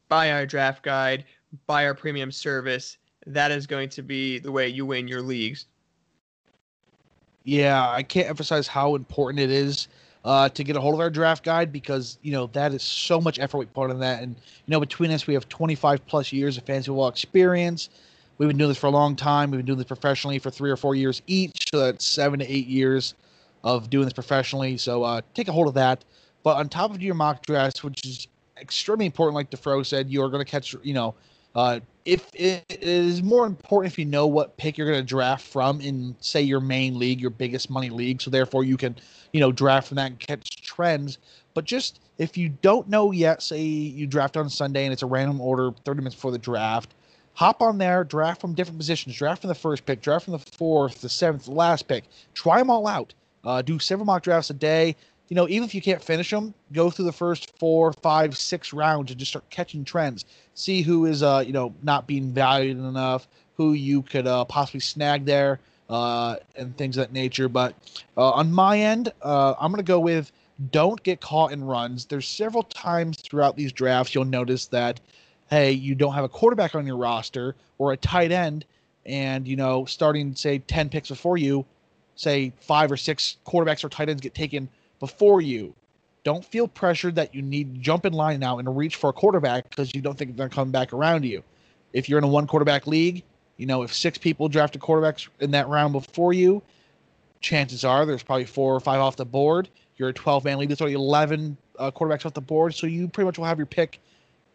buy 0.08 0.32
our 0.32 0.46
draft 0.46 0.84
guide, 0.84 1.26
buy 1.68 1.86
our 1.86 1.94
premium 1.94 2.32
service. 2.32 2.98
That 3.26 3.52
is 3.52 3.68
going 3.68 3.90
to 3.90 4.02
be 4.02 4.40
the 4.40 4.52
way 4.52 4.70
you 4.70 4.86
win 4.86 5.08
your 5.08 5.22
leagues. 5.22 5.66
Yeah, 7.44 7.90
I 7.90 8.04
can't 8.04 8.30
emphasize 8.30 8.68
how 8.68 8.96
important 8.96 9.40
it 9.42 9.52
is 9.52 9.88
uh, 10.26 10.50
to 10.50 10.64
get 10.64 10.76
a 10.76 10.82
hold 10.82 10.94
of 10.94 11.00
our 11.00 11.10
draft 11.10 11.44
guide 11.44 11.72
because 11.72 12.18
you 12.22 12.32
know 12.32 12.48
that 12.48 12.74
is 12.74 12.84
so 12.84 13.22
much 13.22 13.40
effort 13.40 13.58
we 13.58 13.66
put 13.66 13.90
in 13.92 14.00
that, 14.00 14.22
and 14.22 14.36
you 14.36 14.72
know 14.72 14.80
between 14.80 15.12
us 15.12 15.28
we 15.28 15.34
have 15.34 15.48
25 15.50 16.06
plus 16.08 16.32
years 16.32 16.58
of 16.58 16.64
fantasy 16.66 16.88
football 16.88 17.08
experience. 17.08 17.90
We've 18.38 18.48
been 18.48 18.58
doing 18.58 18.70
this 18.70 18.78
for 18.78 18.88
a 18.88 18.92
long 18.92 19.16
time. 19.18 19.52
We've 19.52 19.60
been 19.60 19.66
doing 19.66 19.80
this 19.80 19.88
professionally 19.88 20.40
for 20.40 20.50
three 20.50 20.72
or 20.72 20.78
four 20.78 20.96
years 20.96 21.22
each, 21.28 21.72
so 21.72 21.80
that's 21.80 22.06
seven 22.06 22.40
to 22.40 22.50
eight 22.50 22.68
years 22.68 23.14
of 23.64 23.90
doing 23.90 24.06
this 24.06 24.14
professionally. 24.14 24.78
So 24.78 25.04
uh, 25.04 25.22
take 25.34 25.50
a 25.50 25.52
hold 25.52 25.68
of 25.68 25.74
that. 25.74 26.06
But 26.44 26.56
on 26.56 26.70
top 26.70 26.92
of 26.92 27.02
your 27.02 27.16
mock 27.16 27.46
drafts, 27.46 27.84
which 27.84 28.06
is 28.06 28.28
extremely 28.58 29.06
important, 29.06 29.36
like 29.36 29.50
the 29.50 29.58
Fro 29.58 29.84
said, 29.84 30.10
you 30.10 30.24
are 30.24 30.30
going 30.30 30.44
to 30.44 30.50
catch, 30.50 30.74
you 30.84 30.94
know, 30.94 31.16
uh, 31.54 31.82
if 32.10 32.28
it 32.34 32.66
is 32.82 33.22
more 33.22 33.46
important 33.46 33.94
if 33.94 34.00
you 34.00 34.06
know 34.06 34.26
what 34.26 34.58
pick 34.58 34.80
you're 34.80 34.88
going 34.88 35.00
to 35.00 35.06
draft 35.06 35.46
from 35.46 35.80
in, 35.80 36.16
say, 36.22 36.42
your 36.42 36.60
main 36.60 36.98
league, 36.98 37.22
your 37.22 37.30
biggest 37.30 37.70
money 37.70 37.92
league. 37.92 38.20
So 38.20 38.32
therefore, 38.32 38.64
you 38.64 38.78
can, 38.78 38.96
you 39.32 39.40
know, 39.40 39.52
draft 39.52 39.90
from 39.90 39.98
that 39.98 40.08
and 40.08 40.20
catch 40.20 40.60
trends. 40.64 41.20
But 41.54 41.66
just 41.66 42.00
if 42.18 42.36
you 42.36 42.50
don't 42.50 42.90
know 42.90 43.12
yet, 43.12 43.44
say 43.44 43.62
you 43.62 44.08
draft 44.08 44.38
on 44.38 44.50
Sunday 44.50 44.86
and 44.86 44.94
it's 44.94 45.04
a 45.04 45.06
random 45.06 45.40
order 45.40 45.72
30 45.86 46.00
minutes 46.00 46.16
before 46.16 46.32
the 46.32 46.40
draft, 46.40 46.96
hop 47.36 47.62
on 47.62 47.78
there, 47.78 48.04
draft 48.04 48.42
from 48.42 48.56
different 48.56 48.80
positions, 48.80 49.16
draft 49.16 49.42
from 49.42 49.50
the 49.50 49.56
first 49.56 49.86
pick, 49.86 50.02
draft 50.02 50.26
from 50.26 50.32
the 50.32 50.40
fourth, 50.40 51.02
the 51.02 51.10
seventh, 51.10 51.46
the 51.46 51.52
last 51.52 51.88
pick. 51.88 52.06
Try 52.34 52.58
them 52.58 52.72
all 52.72 52.88
out. 52.88 53.14
Uh, 53.44 53.62
do 53.62 53.78
several 53.78 54.08
mock 54.08 54.24
drafts 54.24 54.50
a 54.50 54.56
day 54.56 54.96
you 55.30 55.36
know, 55.36 55.48
even 55.48 55.64
if 55.64 55.76
you 55.76 55.82
can't 55.82 56.04
finish 56.04 56.32
them, 56.32 56.54
go 56.74 56.90
through 56.90 57.06
the 57.06 57.12
first 57.12 57.58
four, 57.58 57.94
five, 57.94 58.36
six 58.36 58.74
rounds 58.74 59.12
and 59.12 59.20
just 59.20 59.32
start 59.32 59.48
catching 59.52 59.86
trends. 59.86 60.26
See 60.56 60.82
who 60.82 61.06
is, 61.06 61.22
uh, 61.22 61.44
you 61.46 61.54
know, 61.54 61.74
not 61.84 62.08
being 62.08 62.34
valued 62.34 62.78
enough, 62.78 63.28
who 63.56 63.74
you 63.74 64.02
could 64.02 64.26
uh, 64.26 64.46
possibly 64.46 64.80
snag 64.80 65.26
there, 65.26 65.60
uh, 65.88 66.38
and 66.56 66.76
things 66.78 66.98
of 66.98 67.08
that 67.08 67.14
nature. 67.14 67.48
But 67.48 67.76
uh, 68.18 68.32
on 68.32 68.52
my 68.52 68.80
end, 68.80 69.14
uh, 69.22 69.54
I'm 69.60 69.72
going 69.72 69.78
to 69.78 69.88
go 69.88 70.00
with 70.00 70.32
don't 70.72 71.02
get 71.04 71.22
caught 71.22 71.52
in 71.52 71.64
runs. 71.64 72.06
There's 72.06 72.28
several 72.28 72.64
times 72.64 73.18
throughout 73.22 73.56
these 73.56 73.72
drafts 73.72 74.14
you'll 74.14 74.26
notice 74.26 74.66
that, 74.68 75.00
hey, 75.50 75.72
you 75.72 75.96
don't 75.96 76.14
have 76.14 76.24
a 76.24 76.30
quarterback 76.30 76.76
on 76.76 76.86
your 76.86 76.98
roster 76.98 77.56
or 77.78 77.94
a 77.94 77.98
tight 77.98 78.32
end, 78.32 78.66
and, 79.06 79.48
you 79.48 79.56
know, 79.56 79.86
starting, 79.86 80.36
say, 80.36 80.60
10 80.60 80.90
picks 80.90 81.10
before 81.10 81.38
you, 81.38 81.66
say 82.16 82.52
five 82.60 82.92
or 82.92 82.98
six 82.98 83.38
quarterbacks 83.46 83.84
or 83.84 83.90
tight 83.90 84.10
ends 84.10 84.22
get 84.22 84.34
taken 84.34 84.68
before 85.00 85.42
you. 85.42 85.74
Don't 86.24 86.44
feel 86.44 86.68
pressured 86.68 87.16
that 87.16 87.34
you 87.34 87.42
need 87.42 87.76
to 87.76 87.82
jump 87.82 88.06
in 88.06 88.14
line 88.14 88.40
now 88.40 88.60
and 88.60 88.78
reach 88.78 88.98
for 88.98 89.10
a 89.10 89.14
quarterback 89.14 89.70
because 89.70 89.96
you 89.96 90.02
don't 90.02 90.18
think 90.18 90.36
they're 90.36 90.50
coming 90.50 90.72
back 90.72 90.92
around 90.94 91.24
you. 91.24 91.44
If 91.94 92.10
you're 92.10 92.18
in 92.18 92.26
a 92.26 92.28
one 92.28 92.46
quarterback 92.46 92.88
league, 92.88 93.24
you 93.58 93.66
know, 93.66 93.84
if 93.84 93.94
six 93.94 94.18
people 94.18 94.48
drafted 94.50 94.82
quarterbacks 94.82 95.28
in 95.40 95.52
that 95.52 95.68
round 95.68 95.94
before 95.94 96.34
you, 96.34 96.62
chances 97.42 97.84
are 97.84 98.06
there's 98.06 98.24
probably 98.24 98.46
four 98.46 98.76
or 98.76 98.80
five 98.80 99.00
off 99.00 99.16
the 99.16 99.26
board. 99.26 99.70
You're 99.98 100.10
a 100.10 100.14
12 100.14 100.46
man 100.46 100.60
league, 100.60 100.70
there's 100.70 100.82
only 100.82 100.94
11 100.94 101.58
uh, 101.78 101.92
quarterbacks 101.92 102.26
off 102.26 102.34
the 102.34 102.42
board. 102.42 102.76
So 102.76 102.88
you 102.88 103.08
pretty 103.08 103.26
much 103.26 103.38
will 103.38 103.46
have 103.46 103.58
your 103.58 103.66
pick 103.66 104.00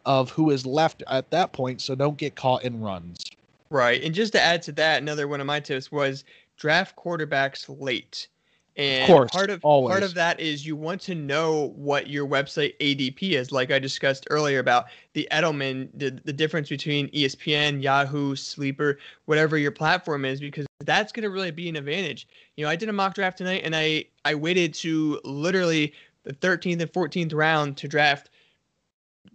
of 0.06 0.30
who 0.30 0.50
is 0.50 0.66
left 0.66 1.02
at 1.08 1.30
that 1.30 1.52
point. 1.52 1.80
So 1.80 1.94
don't 1.94 2.16
get 2.16 2.34
caught 2.34 2.62
in 2.62 2.80
runs. 2.80 3.24
Right. 3.70 4.02
And 4.02 4.14
just 4.14 4.32
to 4.34 4.40
add 4.40 4.62
to 4.62 4.72
that, 4.72 5.02
another 5.02 5.26
one 5.26 5.40
of 5.40 5.46
my 5.46 5.60
tips 5.60 5.90
was 5.90 6.24
draft 6.56 6.96
quarterbacks 6.96 7.64
late. 7.80 8.28
And 8.76 9.02
of 9.02 9.16
course, 9.16 9.30
part 9.30 9.50
of 9.50 9.64
always. 9.64 9.92
part 9.92 10.02
of 10.02 10.14
that 10.14 10.40
is 10.40 10.66
you 10.66 10.74
want 10.74 11.00
to 11.02 11.14
know 11.14 11.72
what 11.76 12.08
your 12.08 12.26
website 12.26 12.76
ADP 12.78 13.32
is, 13.32 13.52
like 13.52 13.70
I 13.70 13.78
discussed 13.78 14.26
earlier 14.30 14.58
about 14.58 14.86
the 15.12 15.28
Edelman, 15.30 15.88
the, 15.94 16.10
the 16.24 16.32
difference 16.32 16.68
between 16.68 17.08
ESPN, 17.10 17.80
Yahoo, 17.80 18.34
Sleeper, 18.34 18.98
whatever 19.26 19.56
your 19.58 19.70
platform 19.70 20.24
is, 20.24 20.40
because 20.40 20.66
that's 20.80 21.12
going 21.12 21.22
to 21.22 21.30
really 21.30 21.52
be 21.52 21.68
an 21.68 21.76
advantage. 21.76 22.26
You 22.56 22.64
know, 22.64 22.70
I 22.70 22.74
did 22.74 22.88
a 22.88 22.92
mock 22.92 23.14
draft 23.14 23.38
tonight, 23.38 23.62
and 23.64 23.76
I 23.76 24.06
I 24.24 24.34
waited 24.34 24.74
to 24.74 25.20
literally 25.22 25.92
the 26.24 26.32
13th 26.32 26.80
and 26.80 26.92
14th 26.92 27.34
round 27.34 27.76
to 27.76 27.86
draft 27.86 28.30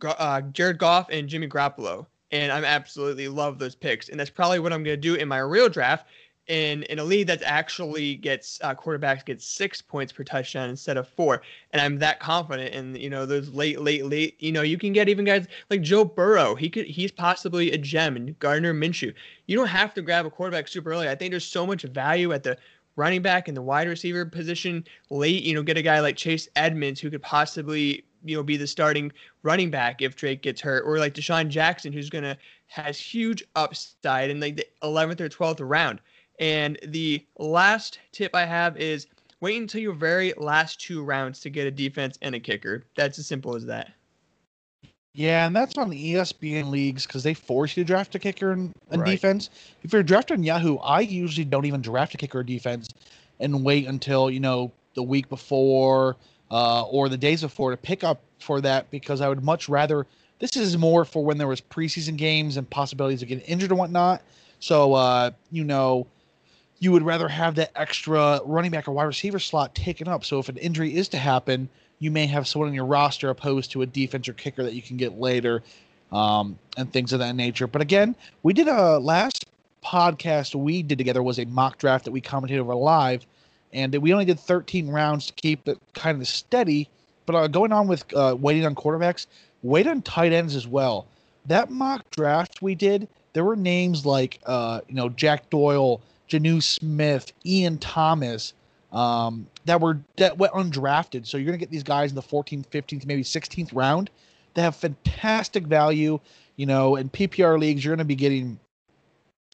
uh, 0.03 0.41
Jared 0.41 0.79
Goff 0.79 1.07
and 1.09 1.29
Jimmy 1.29 1.47
Garoppolo, 1.47 2.07
and 2.31 2.51
I'm 2.51 2.65
absolutely 2.65 3.29
love 3.29 3.57
those 3.57 3.75
picks, 3.75 4.09
and 4.09 4.19
that's 4.19 4.29
probably 4.29 4.59
what 4.59 4.73
I'm 4.73 4.83
going 4.83 4.97
to 4.97 5.01
do 5.01 5.15
in 5.15 5.29
my 5.29 5.39
real 5.39 5.69
draft 5.69 6.07
in 6.49 6.81
in 6.83 6.97
a 6.97 7.03
league 7.03 7.27
that 7.27 7.41
actually 7.43 8.15
gets 8.15 8.59
uh, 8.63 8.73
quarterbacks 8.73 9.23
get 9.23 9.41
six 9.41 9.81
points 9.81 10.11
per 10.11 10.23
touchdown 10.23 10.69
instead 10.69 10.97
of 10.97 11.07
four, 11.07 11.41
and 11.71 11.81
I'm 11.81 11.99
that 11.99 12.19
confident 12.19 12.73
in 12.73 12.95
you 12.95 13.09
know 13.09 13.25
those 13.25 13.49
late, 13.49 13.79
late, 13.79 14.05
late. 14.05 14.35
You 14.41 14.51
know, 14.51 14.63
you 14.63 14.77
can 14.77 14.91
get 14.91 15.07
even 15.07 15.25
guys 15.25 15.47
like 15.69 15.81
Joe 15.81 16.03
Burrow. 16.03 16.55
He 16.55 16.69
could 16.69 16.87
he's 16.87 17.11
possibly 17.11 17.71
a 17.71 17.77
gem, 17.77 18.15
and 18.15 18.37
Gardner 18.39 18.73
Minshew. 18.73 19.13
You 19.45 19.55
don't 19.55 19.67
have 19.67 19.93
to 19.93 20.01
grab 20.01 20.25
a 20.25 20.31
quarterback 20.31 20.67
super 20.67 20.91
early. 20.91 21.07
I 21.07 21.15
think 21.15 21.31
there's 21.31 21.45
so 21.45 21.65
much 21.65 21.83
value 21.83 22.33
at 22.33 22.43
the 22.43 22.57
running 22.95 23.21
back 23.21 23.47
and 23.47 23.55
the 23.55 23.61
wide 23.61 23.87
receiver 23.87 24.25
position 24.25 24.83
late. 25.11 25.43
You 25.43 25.53
know, 25.53 25.63
get 25.63 25.77
a 25.77 25.83
guy 25.83 25.99
like 25.99 26.17
Chase 26.17 26.49
Edmonds 26.55 26.99
who 26.99 27.11
could 27.11 27.21
possibly 27.21 28.03
you 28.25 28.35
know 28.35 28.43
be 28.43 28.57
the 28.57 28.67
starting 28.67 29.11
running 29.43 29.69
back 29.69 30.01
if 30.01 30.15
Drake 30.15 30.41
gets 30.41 30.61
hurt, 30.61 30.83
or 30.83 30.97
like 30.97 31.13
DeSean 31.13 31.49
Jackson 31.49 31.93
who's 31.93 32.09
gonna 32.09 32.35
has 32.65 32.99
huge 32.99 33.43
upside 33.55 34.31
in 34.31 34.39
like 34.39 34.55
the 34.55 34.65
11th 34.83 35.21
or 35.21 35.29
12th 35.29 35.59
round. 35.61 35.99
And 36.39 36.79
the 36.83 37.25
last 37.37 37.99
tip 38.11 38.33
I 38.33 38.45
have 38.45 38.77
is 38.77 39.07
wait 39.41 39.61
until 39.61 39.81
your 39.81 39.93
very 39.93 40.33
last 40.37 40.79
two 40.79 41.03
rounds 41.03 41.39
to 41.41 41.49
get 41.49 41.67
a 41.67 41.71
defense 41.71 42.17
and 42.21 42.33
a 42.33 42.39
kicker. 42.39 42.85
That's 42.95 43.19
as 43.19 43.27
simple 43.27 43.55
as 43.55 43.65
that. 43.65 43.91
Yeah, 45.13 45.47
and 45.47 45.55
that's 45.55 45.77
on 45.77 45.89
the 45.89 46.13
ESPN 46.13 46.69
leagues 46.69 47.05
because 47.05 47.23
they 47.23 47.33
force 47.33 47.75
you 47.75 47.83
to 47.83 47.87
draft 47.87 48.15
a 48.15 48.19
kicker 48.19 48.51
and, 48.51 48.71
and 48.91 49.01
right. 49.01 49.11
defense. 49.11 49.49
If 49.83 49.91
you're 49.91 50.03
drafting 50.03 50.43
Yahoo, 50.43 50.77
I 50.77 51.01
usually 51.01 51.45
don't 51.45 51.65
even 51.65 51.81
draft 51.81 52.13
a 52.13 52.17
kicker 52.17 52.39
or 52.39 52.43
defense 52.43 52.89
and 53.39 53.63
wait 53.63 53.87
until 53.87 54.29
you 54.29 54.39
know 54.39 54.71
the 54.93 55.03
week 55.03 55.27
before 55.27 56.15
uh, 56.51 56.83
or 56.83 57.09
the 57.09 57.17
days 57.17 57.41
before 57.41 57.71
to 57.71 57.77
pick 57.77 58.03
up 58.03 58.21
for 58.39 58.61
that 58.61 58.89
because 58.91 59.19
I 59.19 59.27
would 59.27 59.43
much 59.43 59.67
rather. 59.67 60.05
This 60.39 60.55
is 60.55 60.77
more 60.77 61.03
for 61.03 61.25
when 61.25 61.37
there 61.37 61.47
was 61.47 61.59
preseason 61.59 62.15
games 62.15 62.55
and 62.55 62.69
possibilities 62.69 63.21
of 63.21 63.27
getting 63.27 63.43
injured 63.43 63.71
and 63.71 63.79
whatnot. 63.79 64.21
So 64.59 64.93
uh, 64.93 65.31
you 65.51 65.63
know 65.63 66.07
you 66.79 66.91
would 66.91 67.03
rather 67.03 67.27
have 67.27 67.55
that 67.55 67.71
extra 67.75 68.39
running 68.45 68.71
back 68.71 68.87
or 68.87 68.91
wide 68.91 69.03
receiver 69.03 69.39
slot 69.39 69.75
taken 69.75 70.07
up. 70.07 70.23
So 70.23 70.39
if 70.39 70.49
an 70.49 70.57
injury 70.57 70.95
is 70.95 71.09
to 71.09 71.17
happen, 71.17 71.69
you 71.99 72.11
may 72.11 72.25
have 72.27 72.47
someone 72.47 72.69
in 72.69 72.75
your 72.75 72.85
roster 72.85 73.29
opposed 73.29 73.71
to 73.71 73.81
a 73.81 73.85
defense 73.85 74.27
or 74.27 74.33
kicker 74.33 74.63
that 74.63 74.73
you 74.73 74.81
can 74.81 74.97
get 74.97 75.19
later, 75.19 75.61
um, 76.11 76.57
and 76.77 76.91
things 76.91 77.13
of 77.13 77.19
that 77.19 77.35
nature. 77.35 77.67
But 77.67 77.81
again, 77.81 78.15
we 78.43 78.53
did 78.53 78.67
a 78.67 78.97
last 78.99 79.45
podcast 79.83 80.55
we 80.55 80.83
did 80.83 80.97
together 80.97 81.23
was 81.23 81.39
a 81.39 81.45
mock 81.45 81.77
draft 81.77 82.05
that 82.05 82.11
we 82.11 82.21
commented 82.21 82.59
over 82.59 82.75
live, 82.75 83.25
and 83.73 83.95
we 83.95 84.13
only 84.13 84.25
did 84.25 84.39
13 84.39 84.89
rounds 84.89 85.27
to 85.27 85.33
keep 85.33 85.67
it 85.67 85.77
kind 85.93 86.21
of 86.21 86.27
steady. 86.27 86.89
But 87.25 87.35
uh, 87.35 87.47
going 87.47 87.71
on 87.71 87.87
with 87.87 88.11
uh, 88.13 88.35
waiting 88.39 88.65
on 88.65 88.75
quarterbacks, 88.75 89.27
wait 89.61 89.87
on 89.87 90.01
tight 90.01 90.33
ends 90.33 90.55
as 90.55 90.67
well. 90.67 91.05
That 91.45 91.69
mock 91.69 92.09
draft 92.11 92.61
we 92.61 92.75
did, 92.75 93.07
there 93.33 93.43
were 93.43 93.55
names 93.55 94.05
like 94.05 94.39
uh, 94.45 94.81
you 94.87 94.95
know 94.95 95.09
Jack 95.09 95.49
Doyle. 95.49 96.01
Jonnu 96.29 96.61
Smith, 96.61 97.33
Ian 97.45 97.77
Thomas, 97.79 98.53
um, 98.91 99.47
that 99.65 99.81
were 99.81 99.99
that 100.17 100.37
went 100.37 100.53
undrafted. 100.53 101.27
So 101.27 101.37
you're 101.37 101.45
gonna 101.45 101.57
get 101.57 101.71
these 101.71 101.83
guys 101.83 102.11
in 102.11 102.15
the 102.15 102.21
14th, 102.21 102.67
15th, 102.67 103.05
maybe 103.05 103.23
16th 103.23 103.73
round. 103.73 104.09
They 104.53 104.61
have 104.61 104.75
fantastic 104.75 105.65
value. 105.65 106.19
You 106.55 106.65
know, 106.65 106.95
in 106.95 107.09
PPR 107.09 107.59
leagues, 107.59 107.83
you're 107.83 107.95
gonna 107.95 108.05
be 108.05 108.15
getting 108.15 108.59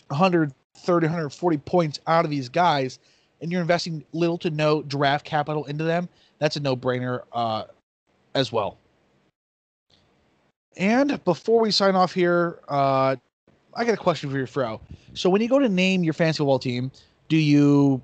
130, 0.08 1.08
140 1.08 1.58
points 1.60 2.00
out 2.08 2.26
of 2.26 2.32
these 2.32 2.50
guys, 2.50 3.00
and 3.42 3.52
you're 3.52 3.62
investing 3.62 4.04
little 4.14 4.38
to 4.40 4.50
no 4.50 4.82
draft 4.84 5.26
capital 5.26 5.66
into 5.66 5.84
them. 5.84 6.10
That's 6.40 6.56
a 6.56 6.60
no-brainer 6.60 7.22
uh, 7.32 7.64
as 8.34 8.52
well. 8.52 8.78
And 10.78 11.24
before 11.24 11.62
we 11.62 11.72
sign 11.72 11.96
off 11.96 12.14
here, 12.14 12.60
uh, 12.68 13.16
I 13.76 13.84
got 13.84 13.94
a 13.94 13.98
question 13.98 14.30
for 14.30 14.38
your 14.38 14.48
Fro. 14.48 14.80
So 15.14 15.30
when 15.30 15.42
you 15.42 15.50
go 15.50 15.60
to 15.60 15.70
name 15.70 16.04
your 16.04 16.14
fantasy 16.14 16.38
football 16.38 16.60
team, 16.60 16.92
do 17.28 17.38
you 17.38 18.02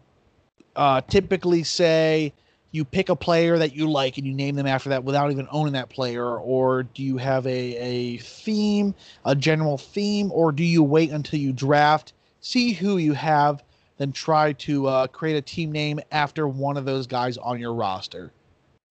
uh, 0.76 1.02
typically 1.02 1.64
say 1.64 2.34
you 2.72 2.86
pick 2.86 3.10
a 3.10 3.16
player 3.16 3.58
that 3.58 3.76
you 3.76 3.90
like 3.90 4.18
and 4.18 4.26
you 4.26 4.34
name 4.34 4.56
them 4.56 4.68
after 4.68 4.90
that 4.90 5.04
without 5.04 5.32
even 5.32 5.48
owning 5.52 5.74
that 5.74 5.90
player, 5.90 6.38
or 6.38 6.84
do 6.84 7.04
you 7.04 7.18
have 7.18 7.46
a 7.46 7.76
a 7.78 8.18
theme, 8.18 8.96
a 9.26 9.36
general 9.36 9.78
theme, 9.78 10.32
or 10.34 10.52
do 10.52 10.64
you 10.64 10.84
wait 10.84 11.12
until 11.12 11.40
you 11.40 11.52
draft, 11.52 12.14
see 12.40 12.74
who 12.74 12.98
you 12.98 13.14
have, 13.14 13.64
then 13.98 14.12
try 14.12 14.54
to 14.54 14.88
uh, 14.88 15.08
create 15.08 15.36
a 15.36 15.42
team 15.42 15.72
name 15.72 16.00
after 16.12 16.48
one 16.48 16.78
of 16.78 16.86
those 16.86 17.08
guys 17.08 17.38
on 17.38 17.60
your 17.60 17.74
roster? 17.74 18.32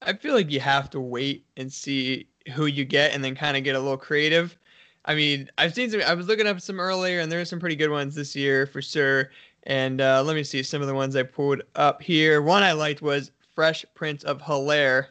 I 0.02 0.14
feel 0.14 0.34
like 0.34 0.50
you 0.50 0.60
have 0.60 0.88
to 0.90 1.00
wait 1.00 1.44
and 1.56 1.72
see 1.72 2.26
who 2.54 2.66
you 2.66 2.84
get, 2.84 3.12
and 3.12 3.24
then 3.24 3.34
kind 3.34 3.56
of 3.56 3.64
get 3.64 3.76
a 3.76 3.80
little 3.80 3.98
creative. 3.98 4.58
I 5.04 5.14
mean, 5.14 5.50
I've 5.58 5.74
seen 5.74 5.90
some. 5.90 6.02
I 6.02 6.14
was 6.14 6.28
looking 6.28 6.46
up 6.46 6.60
some 6.60 6.78
earlier, 6.80 7.20
and 7.20 7.30
there 7.30 7.40
are 7.40 7.44
some 7.44 7.58
pretty 7.60 7.76
good 7.76 7.90
ones 7.90 8.14
this 8.14 8.36
year 8.36 8.66
for 8.66 8.82
sure. 8.82 9.30
And 9.64 10.00
uh, 10.00 10.22
let 10.22 10.36
me 10.36 10.44
see 10.44 10.62
some 10.62 10.80
of 10.80 10.88
the 10.88 10.94
ones 10.94 11.16
I 11.16 11.22
pulled 11.22 11.62
up 11.74 12.02
here. 12.02 12.42
One 12.42 12.62
I 12.62 12.72
liked 12.72 13.02
was 13.02 13.30
Fresh 13.54 13.84
Prince 13.94 14.24
of 14.24 14.40
Hilaire. 14.42 15.10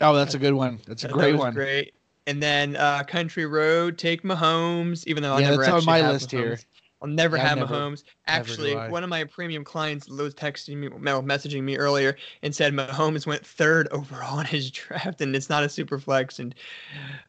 Oh, 0.00 0.14
that's 0.14 0.34
a 0.34 0.38
good 0.38 0.54
one. 0.54 0.80
That's 0.86 1.04
a 1.04 1.08
great 1.08 1.32
that 1.32 1.38
one. 1.38 1.54
Great. 1.54 1.94
And 2.26 2.42
then 2.42 2.76
uh, 2.76 3.04
Country 3.04 3.46
Road, 3.46 3.98
take 3.98 4.22
Mahomes, 4.22 5.06
even 5.06 5.22
though 5.22 5.34
I'll 5.34 5.40
Yeah, 5.40 5.50
never 5.50 5.62
that's 5.62 5.74
on 5.74 5.84
my 5.84 6.10
list 6.10 6.30
here. 6.30 6.58
I'll 7.04 7.10
never 7.10 7.36
Yeah, 7.36 7.48
have 7.48 7.58
never- 7.58 7.74
Mahomes. 7.74 8.02
Actually, 8.26 8.74
one 8.74 9.04
of 9.04 9.10
my 9.10 9.24
premium 9.24 9.62
clients 9.62 10.08
was 10.08 10.34
texting 10.34 10.76
me, 10.78 10.88
no, 11.00 11.20
messaging 11.20 11.62
me 11.62 11.76
earlier 11.76 12.16
and 12.42 12.54
said 12.54 12.72
Mahomes 12.72 13.26
went 13.26 13.44
third 13.46 13.88
overall 13.90 14.40
in 14.40 14.46
his 14.46 14.70
draft, 14.70 15.20
and 15.20 15.36
it's 15.36 15.50
not 15.50 15.62
a 15.62 15.68
super 15.68 15.98
flex. 15.98 16.38
And 16.38 16.54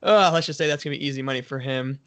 uh, 0.01 0.31
let's 0.33 0.45
just 0.45 0.57
say 0.57 0.67
that's 0.67 0.81
gonna 0.81 0.95
be 0.95 1.05
easy 1.05 1.21
money 1.21 1.41
for 1.41 1.59
him. 1.59 1.99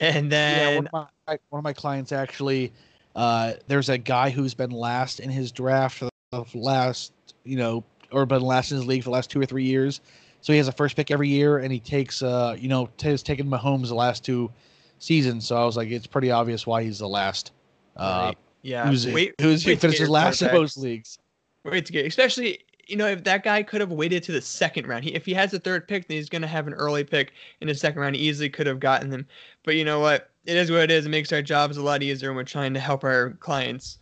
And 0.00 0.30
Yeah, 0.30 0.66
then 0.66 0.76
one 0.76 0.86
of 0.86 1.08
my 1.26 1.38
one 1.48 1.58
of 1.60 1.64
my 1.64 1.72
clients 1.72 2.12
actually. 2.12 2.72
Uh, 3.16 3.54
there's 3.66 3.88
a 3.88 3.98
guy 3.98 4.28
who's 4.30 4.52
been 4.54 4.70
last 4.70 5.18
in 5.18 5.30
his 5.30 5.50
draft 5.50 5.98
for 5.98 6.10
the 6.30 6.44
last, 6.54 7.12
you 7.42 7.56
know, 7.56 7.82
or 8.12 8.26
been 8.26 8.42
last 8.42 8.70
in 8.70 8.76
his 8.76 8.86
league 8.86 9.02
for 9.02 9.06
the 9.08 9.14
last 9.14 9.28
two 9.30 9.40
or 9.40 9.46
three 9.46 9.64
years. 9.64 10.02
So 10.42 10.52
he 10.52 10.58
has 10.58 10.68
a 10.68 10.72
first 10.72 10.94
pick 10.94 11.10
every 11.10 11.28
year, 11.28 11.58
and 11.58 11.72
he 11.72 11.80
takes, 11.80 12.22
uh, 12.22 12.54
you 12.56 12.68
know, 12.68 12.88
has 13.02 13.22
taken 13.24 13.48
Mahomes 13.48 13.88
the 13.88 13.94
last 13.94 14.24
two 14.24 14.50
seasons. 14.98 15.46
So 15.46 15.56
I 15.56 15.64
was 15.64 15.76
like, 15.76 15.88
it's 15.90 16.06
pretty 16.06 16.30
obvious 16.30 16.66
why 16.66 16.82
he's 16.82 16.98
the 16.98 17.08
last. 17.08 17.52
Uh, 17.96 18.26
Right. 18.28 18.38
yeah, 18.62 18.88
who's 18.88 19.06
wait, 19.06 19.34
who's 19.40 19.64
wait 19.66 19.74
to 19.74 19.80
finishes 19.80 20.08
last 20.08 20.42
in 20.42 20.52
most 20.52 20.76
leagues. 20.76 21.18
Wait 21.64 21.86
to 21.86 21.92
get, 21.92 22.06
especially 22.06 22.60
you 22.86 22.96
know 22.96 23.06
if 23.06 23.22
that 23.24 23.42
guy 23.44 23.62
could 23.62 23.80
have 23.80 23.92
waited 23.92 24.22
to 24.24 24.32
the 24.32 24.40
second 24.40 24.86
round. 24.86 25.04
He, 25.04 25.14
if 25.14 25.26
he 25.26 25.34
has 25.34 25.52
a 25.52 25.58
third 25.58 25.86
pick, 25.88 26.08
then 26.08 26.16
he's 26.16 26.28
gonna 26.28 26.46
have 26.46 26.66
an 26.66 26.74
early 26.74 27.04
pick 27.04 27.32
in 27.60 27.68
the 27.68 27.74
second 27.74 28.00
round. 28.00 28.16
He 28.16 28.22
easily 28.22 28.48
could 28.48 28.66
have 28.66 28.80
gotten 28.80 29.10
them. 29.10 29.26
But 29.64 29.74
you 29.74 29.84
know 29.84 30.00
what? 30.00 30.30
It 30.46 30.56
is 30.56 30.70
what 30.70 30.80
it 30.80 30.90
is. 30.90 31.06
It 31.06 31.10
makes 31.10 31.32
our 31.32 31.42
jobs 31.42 31.76
a 31.76 31.82
lot 31.82 32.02
easier 32.02 32.30
when 32.30 32.36
we're 32.36 32.44
trying 32.44 32.72
to 32.74 32.80
help 32.80 33.04
our 33.04 33.30
clients. 33.40 33.98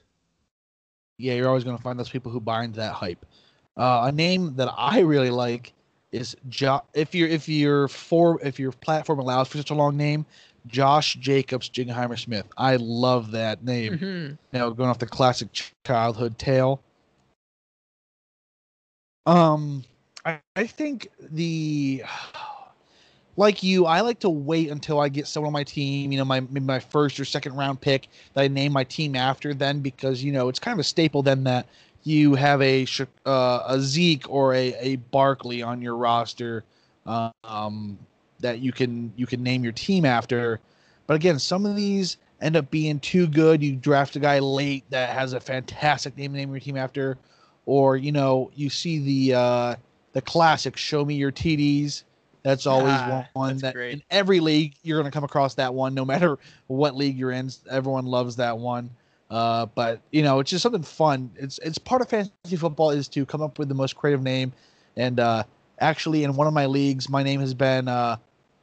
yeah, 1.18 1.34
you're 1.34 1.48
always 1.48 1.64
going 1.64 1.76
to 1.76 1.82
find 1.82 1.98
those 1.98 2.10
people 2.10 2.30
who 2.30 2.40
buy 2.40 2.62
into 2.62 2.76
that 2.78 2.92
hype. 2.92 3.24
Uh, 3.76 4.02
a 4.04 4.12
name 4.12 4.54
that 4.56 4.72
I 4.76 5.00
really 5.00 5.30
like 5.30 5.72
is 6.12 6.36
jo- 6.48 6.84
if 6.94 7.14
you're 7.14 7.28
if 7.28 7.48
your 7.48 7.88
for 7.88 8.40
if 8.42 8.58
your 8.58 8.72
platform 8.72 9.18
allows 9.18 9.48
for 9.48 9.58
such 9.58 9.70
a 9.70 9.74
long 9.74 9.96
name, 9.96 10.24
Josh 10.66 11.14
Jacobs 11.14 11.68
Jingleheimer 11.68 12.18
Smith. 12.18 12.46
I 12.56 12.76
love 12.76 13.30
that 13.32 13.64
name. 13.64 13.98
hmm 13.98 14.28
Now 14.52 14.70
going 14.70 14.88
off 14.88 14.98
the 14.98 15.06
classic 15.06 15.48
childhood 15.84 16.38
tale. 16.38 16.80
Um, 19.26 19.84
I, 20.24 20.40
I 20.54 20.66
think 20.66 21.08
the 21.20 22.02
like 23.36 23.62
you, 23.62 23.86
I 23.86 24.00
like 24.00 24.20
to 24.20 24.30
wait 24.30 24.70
until 24.70 25.00
I 25.00 25.08
get 25.08 25.26
someone 25.26 25.48
on 25.48 25.52
my 25.52 25.64
team. 25.64 26.12
You 26.12 26.18
know, 26.18 26.24
my 26.24 26.40
maybe 26.40 26.60
my 26.60 26.80
first 26.80 27.18
or 27.20 27.24
second 27.24 27.56
round 27.56 27.80
pick 27.80 28.08
that 28.34 28.42
I 28.42 28.48
name 28.48 28.72
my 28.72 28.84
team 28.84 29.16
after. 29.16 29.52
Then 29.54 29.80
because 29.80 30.22
you 30.22 30.32
know 30.32 30.48
it's 30.48 30.58
kind 30.58 30.74
of 30.74 30.80
a 30.80 30.84
staple 30.84 31.22
then 31.22 31.44
that 31.44 31.66
you 32.04 32.34
have 32.34 32.62
a 32.62 32.86
uh, 33.26 33.62
a 33.66 33.80
Zeke 33.80 34.30
or 34.30 34.54
a 34.54 34.74
a 34.78 34.96
Barkley 34.96 35.62
on 35.62 35.82
your 35.82 35.96
roster. 35.96 36.64
Um, 37.06 37.98
that 38.40 38.60
you 38.60 38.72
can 38.72 39.12
you 39.16 39.26
can 39.26 39.42
name 39.42 39.62
your 39.62 39.72
team 39.72 40.04
after. 40.04 40.60
But 41.06 41.14
again, 41.14 41.38
some 41.38 41.66
of 41.66 41.76
these 41.76 42.16
end 42.40 42.56
up 42.56 42.70
being 42.70 43.00
too 43.00 43.26
good. 43.26 43.62
You 43.62 43.76
draft 43.76 44.16
a 44.16 44.20
guy 44.20 44.38
late 44.38 44.84
that 44.90 45.10
has 45.10 45.32
a 45.32 45.40
fantastic 45.40 46.16
name 46.16 46.32
to 46.32 46.38
name 46.38 46.50
your 46.50 46.60
team 46.60 46.76
after, 46.76 47.18
or 47.64 47.96
you 47.96 48.12
know 48.12 48.50
you 48.54 48.70
see 48.70 48.98
the 48.98 49.38
uh, 49.38 49.76
the 50.12 50.22
classic 50.22 50.76
"Show 50.76 51.04
me 51.04 51.14
your 51.14 51.32
TDs." 51.32 52.04
That's 52.42 52.66
always 52.66 53.02
Ah, 53.02 53.28
one 53.32 53.58
that 53.58 53.74
great. 53.74 53.94
in 53.94 54.02
every 54.10 54.38
league 54.38 54.74
you're 54.82 55.00
going 55.00 55.10
to 55.10 55.14
come 55.14 55.24
across 55.24 55.54
that 55.54 55.74
one, 55.74 55.94
no 55.94 56.04
matter 56.04 56.38
what 56.68 56.94
league 56.94 57.18
you're 57.18 57.32
in. 57.32 57.50
Everyone 57.68 58.06
loves 58.06 58.36
that 58.36 58.56
one. 58.56 58.90
Uh, 59.28 59.66
but 59.74 60.00
you 60.12 60.22
know, 60.22 60.38
it's 60.38 60.50
just 60.50 60.62
something 60.62 60.82
fun. 60.82 61.30
It's 61.36 61.58
it's 61.58 61.78
part 61.78 62.02
of 62.02 62.08
fantasy 62.08 62.56
football 62.56 62.90
is 62.90 63.08
to 63.08 63.26
come 63.26 63.42
up 63.42 63.58
with 63.58 63.68
the 63.68 63.74
most 63.74 63.96
creative 63.96 64.22
name. 64.22 64.52
And 64.96 65.18
uh, 65.18 65.42
actually, 65.80 66.24
in 66.24 66.36
one 66.36 66.46
of 66.46 66.54
my 66.54 66.66
leagues, 66.66 67.08
my 67.08 67.22
name 67.22 67.40
has 67.40 67.54
been, 67.54 67.88
uh, 67.88 68.16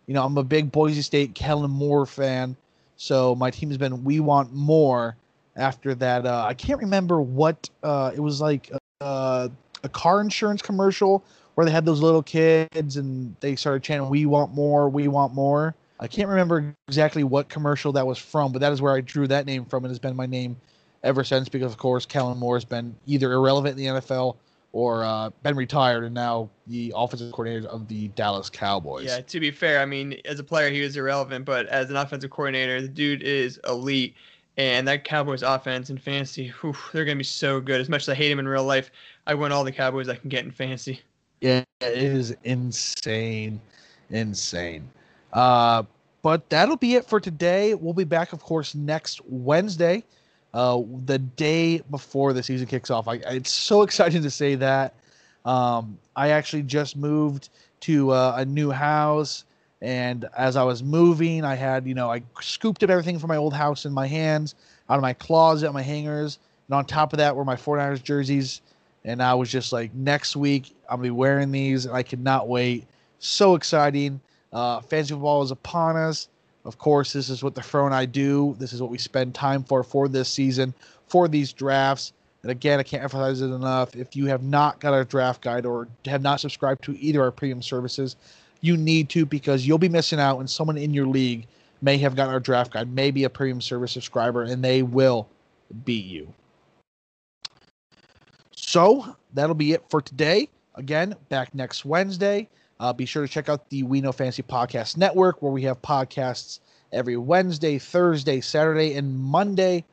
you 0.07 0.13
know, 0.13 0.23
I'm 0.23 0.37
a 0.37 0.43
big 0.43 0.71
Boise 0.71 1.01
State 1.01 1.35
Kellen 1.35 1.71
Moore 1.71 2.05
fan. 2.05 2.55
So 2.95 3.35
my 3.35 3.51
team 3.51 3.69
has 3.69 3.77
been 3.77 4.03
We 4.03 4.19
Want 4.19 4.53
More. 4.53 5.15
After 5.55 5.93
that, 5.95 6.25
uh, 6.25 6.45
I 6.47 6.55
can't 6.55 6.79
remember 6.79 7.21
what 7.21 7.69
uh, 7.83 8.11
it 8.15 8.19
was 8.19 8.41
like. 8.41 8.71
Uh, 9.01 9.49
a 9.83 9.89
car 9.89 10.21
insurance 10.21 10.61
commercial 10.61 11.23
where 11.55 11.65
they 11.65 11.71
had 11.71 11.85
those 11.85 12.01
little 12.01 12.23
kids 12.23 12.97
and 12.97 13.35
they 13.39 13.55
started 13.55 13.83
chanting 13.83 14.09
"We 14.09 14.25
want 14.25 14.53
more, 14.53 14.89
we 14.89 15.07
want 15.07 15.33
more." 15.33 15.75
I 15.99 16.07
can't 16.07 16.27
remember 16.27 16.73
exactly 16.87 17.23
what 17.23 17.49
commercial 17.49 17.91
that 17.93 18.05
was 18.05 18.17
from, 18.17 18.51
but 18.51 18.59
that 18.59 18.71
is 18.71 18.81
where 18.81 18.93
I 18.93 19.01
drew 19.01 19.27
that 19.27 19.45
name 19.45 19.65
from, 19.65 19.85
and 19.85 19.91
has 19.91 19.99
been 19.99 20.15
my 20.15 20.25
name 20.25 20.57
ever 21.03 21.23
since. 21.23 21.49
Because 21.49 21.71
of 21.71 21.77
course, 21.77 22.05
Kellen 22.05 22.37
Moore 22.37 22.55
has 22.55 22.65
been 22.65 22.95
either 23.05 23.31
irrelevant 23.31 23.77
in 23.79 23.85
the 23.85 24.01
NFL 24.01 24.37
or 24.73 25.05
uh, 25.05 25.29
been 25.43 25.55
retired 25.55 26.03
and 26.03 26.13
now 26.13 26.49
the 26.67 26.91
offensive 26.95 27.31
coordinator 27.31 27.67
of 27.67 27.87
the 27.87 28.09
Dallas 28.09 28.49
Cowboys. 28.49 29.05
Yeah, 29.05 29.21
to 29.21 29.39
be 29.39 29.51
fair, 29.51 29.79
I 29.79 29.85
mean, 29.85 30.19
as 30.25 30.39
a 30.39 30.43
player, 30.43 30.69
he 30.71 30.81
was 30.81 30.97
irrelevant, 30.97 31.45
but 31.45 31.67
as 31.67 31.89
an 31.89 31.95
offensive 31.95 32.31
coordinator, 32.31 32.81
the 32.81 32.87
dude 32.87 33.23
is 33.23 33.59
elite. 33.67 34.15
And 34.55 34.87
that 34.87 35.03
Cowboys 35.03 35.41
offense 35.41 35.89
in 35.89 35.97
fantasy, 35.97 36.49
whew, 36.61 36.75
they're 36.91 37.05
going 37.05 37.17
to 37.17 37.19
be 37.19 37.23
so 37.23 37.59
good. 37.59 37.81
As 37.81 37.89
much 37.89 38.03
as 38.03 38.09
I 38.09 38.15
hate 38.15 38.31
him 38.31 38.37
in 38.37 38.47
real 38.47 38.63
life, 38.63 38.91
I 39.25 39.33
want 39.33 39.53
all 39.53 39.63
the 39.63 39.71
Cowboys 39.71 40.09
I 40.09 40.15
can 40.15 40.29
get 40.29 40.45
in 40.45 40.51
fantasy. 40.51 41.01
Yeah, 41.41 41.63
it 41.81 41.97
is 41.97 42.35
insane, 42.43 43.59
insane. 44.11 44.89
Uh, 45.33 45.83
but 46.21 46.49
that'll 46.49 46.77
be 46.77 46.95
it 46.95 47.05
for 47.05 47.19
today. 47.19 47.73
We'll 47.73 47.93
be 47.93 48.03
back, 48.03 48.31
of 48.31 48.41
course, 48.41 48.75
next 48.75 49.21
Wednesday, 49.25 50.03
uh, 50.53 50.81
the 51.05 51.19
day 51.19 51.81
before 51.89 52.33
the 52.33 52.43
season 52.43 52.67
kicks 52.67 52.89
off. 52.89 53.07
I, 53.07 53.15
it's 53.15 53.51
so 53.51 53.81
exciting 53.83 54.21
to 54.23 54.29
say 54.29 54.55
that. 54.55 54.93
Um, 55.45 55.97
I 56.15 56.29
actually 56.29 56.63
just 56.63 56.95
moved 56.95 57.49
to 57.81 58.11
uh, 58.11 58.35
a 58.37 58.45
new 58.45 58.71
house, 58.71 59.43
and 59.81 60.25
as 60.37 60.55
I 60.55 60.63
was 60.63 60.81
moving, 60.81 61.43
I 61.43 61.55
had, 61.55 61.85
you 61.85 61.93
know, 61.93 62.09
I 62.09 62.23
scooped 62.41 62.83
up 62.83 62.89
everything 62.89 63.19
from 63.19 63.27
my 63.27 63.35
old 63.35 63.53
house 63.53 63.85
in 63.85 63.91
my 63.91 64.07
hands, 64.07 64.55
out 64.89 64.95
of 64.95 65.01
my 65.01 65.13
closet, 65.13 65.71
my 65.73 65.81
hangers, 65.81 66.39
and 66.67 66.75
on 66.75 66.85
top 66.85 67.11
of 67.11 67.17
that 67.17 67.35
were 67.35 67.43
my 67.43 67.55
49ers 67.55 68.01
jerseys 68.01 68.61
and 69.05 69.21
I 69.21 69.33
was 69.33 69.51
just 69.51 69.73
like, 69.73 69.93
next 69.93 70.35
week 70.35 70.75
I'll 70.89 70.97
be 70.97 71.09
wearing 71.09 71.51
these, 71.51 71.85
and 71.85 71.95
I 71.95 72.03
cannot 72.03 72.47
wait. 72.47 72.85
So 73.19 73.55
exciting! 73.55 74.19
Uh, 74.51 74.81
fantasy 74.81 75.13
football 75.13 75.41
is 75.41 75.51
upon 75.51 75.95
us. 75.95 76.29
Of 76.65 76.77
course, 76.77 77.11
this 77.11 77.29
is 77.29 77.43
what 77.43 77.55
the 77.55 77.61
Fro 77.61 77.85
and 77.85 77.93
I 77.93 78.05
do. 78.05 78.55
This 78.57 78.73
is 78.73 78.81
what 78.81 78.91
we 78.91 78.97
spend 78.97 79.35
time 79.35 79.63
for 79.63 79.83
for 79.83 80.07
this 80.07 80.29
season, 80.29 80.73
for 81.07 81.27
these 81.27 81.51
drafts. 81.51 82.13
And 82.41 82.51
again, 82.51 82.79
I 82.79 82.83
can't 82.83 83.03
emphasize 83.03 83.41
it 83.41 83.47
enough. 83.47 83.95
If 83.95 84.15
you 84.15 84.25
have 84.27 84.43
not 84.43 84.79
got 84.79 84.93
our 84.93 85.03
draft 85.03 85.41
guide 85.41 85.65
or 85.65 85.87
have 86.05 86.21
not 86.21 86.39
subscribed 86.39 86.83
to 86.85 86.97
either 86.99 87.21
our 87.21 87.31
premium 87.31 87.61
services, 87.61 88.15
you 88.61 88.77
need 88.77 89.09
to 89.09 89.25
because 89.25 89.67
you'll 89.67 89.77
be 89.77 89.89
missing 89.89 90.19
out, 90.19 90.39
and 90.39 90.49
someone 90.49 90.77
in 90.77 90.93
your 90.93 91.07
league 91.07 91.47
may 91.81 91.97
have 91.97 92.15
gotten 92.15 92.33
our 92.33 92.39
draft 92.39 92.71
guide, 92.71 92.93
may 92.93 93.11
be 93.11 93.25
a 93.25 93.29
premium 93.29 93.59
service 93.59 93.91
subscriber, 93.91 94.43
and 94.43 94.63
they 94.63 94.83
will 94.83 95.27
beat 95.83 96.05
you. 96.05 96.33
So 98.55 99.15
that'll 99.33 99.55
be 99.55 99.73
it 99.73 99.83
for 99.89 100.01
today. 100.01 100.47
Again, 100.75 101.15
back 101.29 101.53
next 101.53 101.83
Wednesday. 101.83 102.49
Uh, 102.83 102.91
be 102.91 103.05
sure 103.05 103.25
to 103.25 103.31
check 103.31 103.47
out 103.47 103.69
the 103.69 103.81
We 103.81 104.01
Know 104.01 104.11
Fantasy 104.11 104.43
Podcast 104.43 104.97
Network, 104.97 105.41
where 105.41 105.53
we 105.53 105.63
have 105.63 105.81
podcasts 105.81 106.59
every 106.91 107.15
Wednesday, 107.15 107.79
Thursday, 107.79 108.41
Saturday, 108.41 108.95
and 108.95 109.17
Monday 109.17 109.85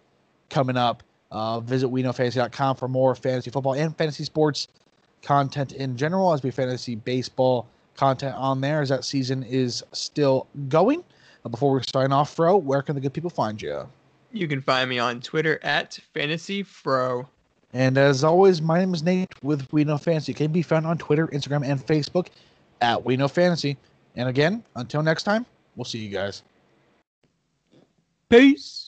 coming 0.48 0.76
up. 0.76 1.04
Uh, 1.30 1.60
visit 1.60 1.86
WeKnowFantasy.com 1.88 2.74
for 2.74 2.88
more 2.88 3.14
fantasy 3.14 3.48
football 3.52 3.74
and 3.74 3.96
fantasy 3.96 4.24
sports 4.24 4.66
content 5.22 5.70
in 5.74 5.96
general, 5.96 6.32
as 6.32 6.42
we 6.42 6.50
fantasy 6.50 6.96
baseball 6.96 7.68
content 7.94 8.34
on 8.34 8.60
there, 8.60 8.80
as 8.80 8.88
that 8.88 9.04
season 9.04 9.44
is 9.44 9.84
still 9.92 10.48
going. 10.68 11.04
Uh, 11.44 11.48
before 11.48 11.72
we 11.72 11.82
sign 11.94 12.10
off, 12.10 12.34
Fro, 12.34 12.56
where 12.56 12.82
can 12.82 12.96
the 12.96 13.00
good 13.00 13.12
people 13.12 13.30
find 13.30 13.62
you? 13.62 13.88
You 14.32 14.48
can 14.48 14.62
find 14.62 14.90
me 14.90 14.98
on 14.98 15.20
Twitter 15.20 15.60
at 15.62 15.96
fantasy 16.12 16.64
FantasyFro. 16.64 17.28
And 17.72 17.96
as 17.96 18.24
always, 18.24 18.60
my 18.60 18.80
name 18.80 18.92
is 18.94 19.04
Nate 19.04 19.32
with 19.44 19.72
We 19.72 19.84
Know 19.84 19.96
Fantasy. 19.96 20.34
Can 20.34 20.50
be 20.50 20.62
found 20.62 20.88
on 20.88 20.98
Twitter, 20.98 21.28
Instagram, 21.28 21.64
and 21.64 21.78
Facebook 21.86 22.26
at 22.80 23.04
We 23.04 23.16
Know 23.16 23.28
Fantasy. 23.28 23.76
And 24.16 24.28
again, 24.28 24.64
until 24.76 25.02
next 25.02 25.22
time, 25.24 25.46
we'll 25.76 25.84
see 25.84 25.98
you 25.98 26.08
guys. 26.08 26.42
Peace. 28.28 28.80